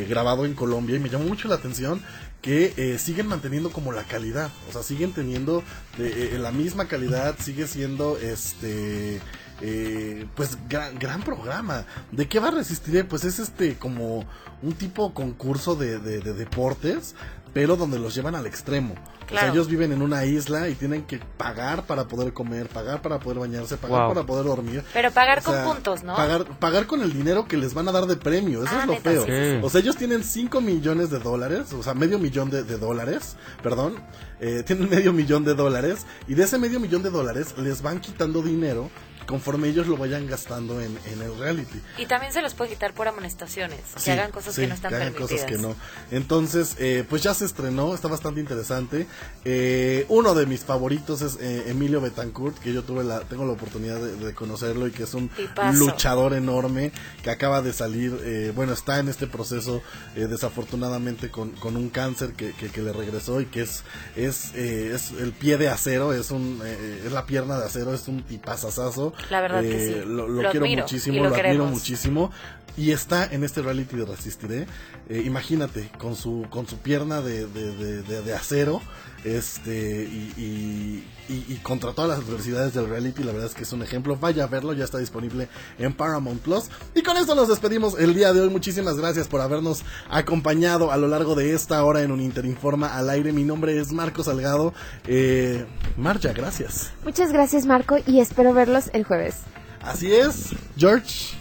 [0.08, 0.96] grabado en Colombia.
[0.96, 2.00] Y me llamó mucho la atención
[2.46, 5.64] que eh, siguen manteniendo como la calidad, o sea, siguen teniendo
[5.98, 9.20] eh, la misma calidad, sigue siendo este
[9.62, 11.86] eh, pues gran, gran programa.
[12.12, 13.08] ¿De qué va a resistir?
[13.08, 14.24] Pues es este como
[14.62, 17.16] un tipo concurso de, de, de deportes,
[17.56, 18.94] pero donde los llevan al extremo.
[19.24, 23.00] O sea, ellos viven en una isla y tienen que pagar para poder comer, pagar
[23.00, 24.84] para poder bañarse, pagar para poder dormir.
[24.92, 26.14] Pero pagar con puntos, ¿no?
[26.14, 28.86] Pagar, pagar con el dinero que les van a dar de premio, eso ah, es
[28.86, 29.64] lo feo.
[29.64, 33.36] O sea, ellos tienen 5 millones de dólares, o sea, medio millón de, de dólares,
[33.62, 33.94] perdón,
[34.38, 38.00] eh, tienen medio millón de dólares y de ese medio millón de dólares les van
[38.00, 38.90] quitando dinero
[39.26, 41.80] conforme ellos lo vayan gastando en, el reality.
[41.98, 44.96] Y también se los puede quitar por amonestaciones, que hagan cosas que no están que
[44.96, 45.74] hagan cosas que no.
[46.10, 49.06] Entonces, eh, pues ya se estrenó, está bastante interesante.
[49.44, 53.52] Eh, uno de mis favoritos es eh, Emilio Betancourt, que yo tuve la, tengo la
[53.52, 55.30] oportunidad de, conocerlo y que es un
[55.74, 59.82] luchador enorme que acaba de salir, bueno, está en este proceso
[60.14, 63.82] desafortunadamente con, con, un cáncer que, que, le regresó y que es,
[64.14, 68.22] es, es el pie de acero, es, un, es la pierna de acero, es un
[68.24, 69.92] tipazazazo la verdad que sí.
[69.94, 72.30] Eh, lo, quiero muchísimo, lo, admiro muchísimo.
[72.76, 74.66] Y está en este reality de Resistiré.
[75.08, 78.82] Eh, imagínate, con su, con su pierna de, de, acero
[79.24, 83.82] este y, y, contra todas las adversidades del reality la verdad es que es un
[83.82, 84.16] ejemplo.
[84.16, 85.48] Vaya a verlo ya está disponible
[85.78, 86.64] en Paramount Plus.
[86.94, 88.50] Y con esto nos despedimos el día de hoy.
[88.50, 93.10] Muchísimas gracias por habernos acompañado a lo largo de esta hora en un Interinforma al
[93.10, 93.32] aire.
[93.32, 94.74] Mi nombre es Marco Salgado.
[95.06, 96.90] Eh, Marja gracias.
[97.04, 99.36] Muchas gracias Marco y espero verlos el jueves.
[99.80, 100.50] Así es.
[100.76, 101.36] George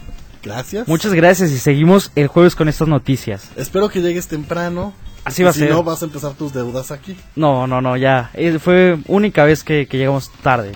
[0.46, 0.86] Gracias.
[0.86, 3.50] Muchas gracias y seguimos el jueves con estas noticias.
[3.56, 4.94] Espero que llegues temprano.
[5.26, 5.66] Así va a ser.
[5.66, 7.16] Si no, vas a empezar tus deudas aquí.
[7.34, 8.30] No, no, no, ya.
[8.60, 10.72] Fue única vez que, llegamos tarde.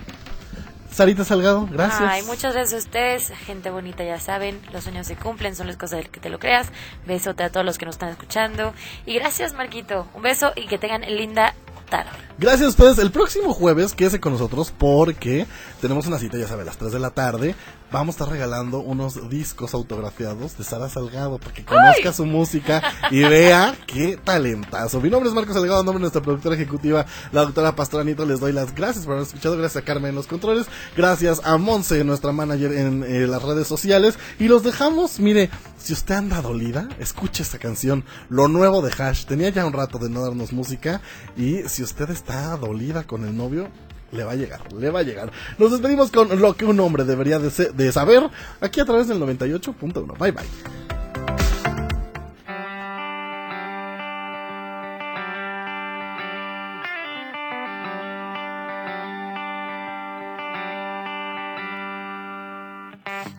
[0.91, 2.03] Sarita Salgado, gracias.
[2.03, 5.77] Ay, muchas gracias a ustedes, gente bonita, ya saben, los sueños se cumplen, son las
[5.77, 6.67] cosas del que te lo creas.
[7.07, 8.75] Besote a todos los que nos están escuchando.
[9.07, 10.09] Y gracias, Marquito.
[10.15, 11.55] Un beso y que tengan linda
[11.89, 12.11] tarde.
[12.37, 12.99] Gracias a ustedes.
[12.99, 15.47] El próximo jueves, quédese con nosotros porque
[15.81, 17.55] tenemos una cita, ya sabe, a las 3 de la tarde
[17.93, 22.83] vamos a estar regalando unos discos autografiados de Sara Salgado para que conozca su música
[23.11, 25.01] y vea qué talentazo.
[25.01, 27.75] Mi nombre es Marcos Salgado, nombre de nuestra productora ejecutiva, la doctora
[28.05, 28.25] Nito.
[28.25, 30.67] Les doy las gracias por haber escuchado, gracias a Carmen en los controles,
[30.97, 34.19] gracias a Monse, nuestra manager en eh, las redes sociales.
[34.39, 39.25] Y los dejamos, mire, si usted anda dolida, escuche esta canción, lo nuevo de Hash.
[39.25, 41.01] Tenía ya un rato de no darnos música
[41.37, 43.69] y si usted está dolida con el novio,
[44.13, 45.33] le va a llegar, le va a llegar.
[45.59, 48.31] Nos despedimos con lo que un hombre debería de, saber
[48.61, 50.19] aquí a través del 98.1.
[50.19, 50.91] Bye bye.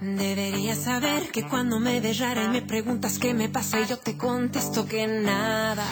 [0.01, 3.97] Deberías saber que cuando me ves rara y me preguntas qué me pasa y yo
[3.97, 5.85] te contesto que nada,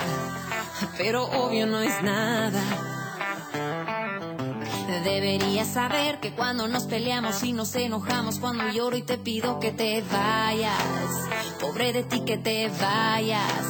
[0.98, 2.89] pero obvio no es nada.
[5.04, 9.72] Deberías saber que cuando nos peleamos y nos enojamos, cuando lloro y te pido que
[9.72, 10.74] te vayas,
[11.60, 13.64] pobre de ti que te vayas.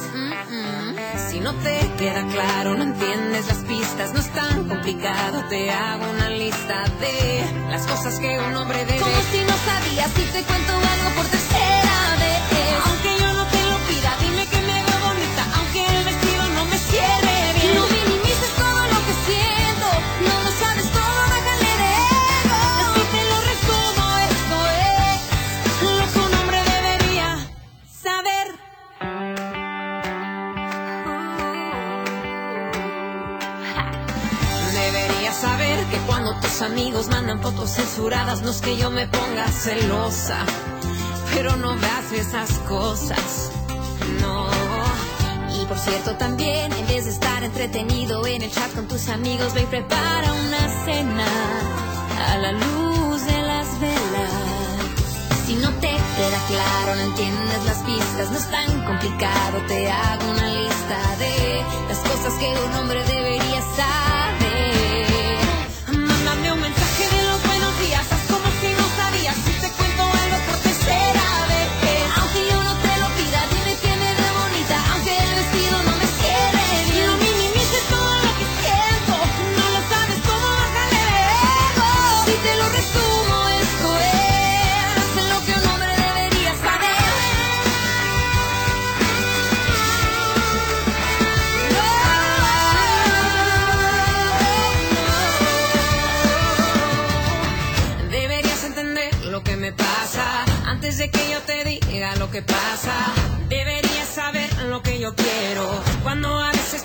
[1.28, 6.10] Si no te queda claro, no entiendes las pistas, no es tan complicado, te hago
[6.10, 8.98] una lista de las cosas que un hombre debe.
[8.98, 11.89] Como si no sabías, si te cuento algo por tercera
[36.38, 40.44] tus amigos mandan fotos censuradas, no es que yo me ponga celosa,
[41.34, 43.50] pero no veas esas cosas,
[44.20, 44.46] no.
[45.60, 49.54] Y por cierto también, en vez de estar entretenido en el chat con tus amigos,
[49.54, 51.26] ve y prepara una cena
[52.28, 54.30] a la luz de las velas.
[55.46, 60.30] Si no te queda claro, no entiendes las pistas, no es tan complicado, te hago
[60.30, 63.02] una lista de las cosas que un hombre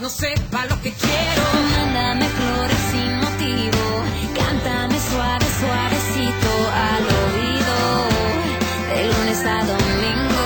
[0.05, 1.43] no sepa lo que quiero.
[1.73, 3.83] Mándame flores sin motivo,
[4.39, 6.51] cántame suave, suavecito
[6.89, 7.77] al oído,
[8.91, 10.45] de lunes a domingo.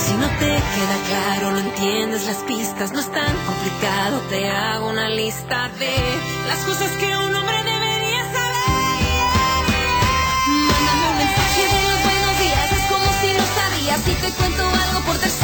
[0.00, 4.90] Si no te queda claro, no entiendes las pistas, no es tan complicado, te hago
[4.90, 5.96] una lista de
[6.46, 9.26] las cosas que un hombre debería saber.
[10.70, 14.62] Mándame un mensaje de los buenos días, es como si no sabías, si te cuento
[14.84, 15.43] algo por tercera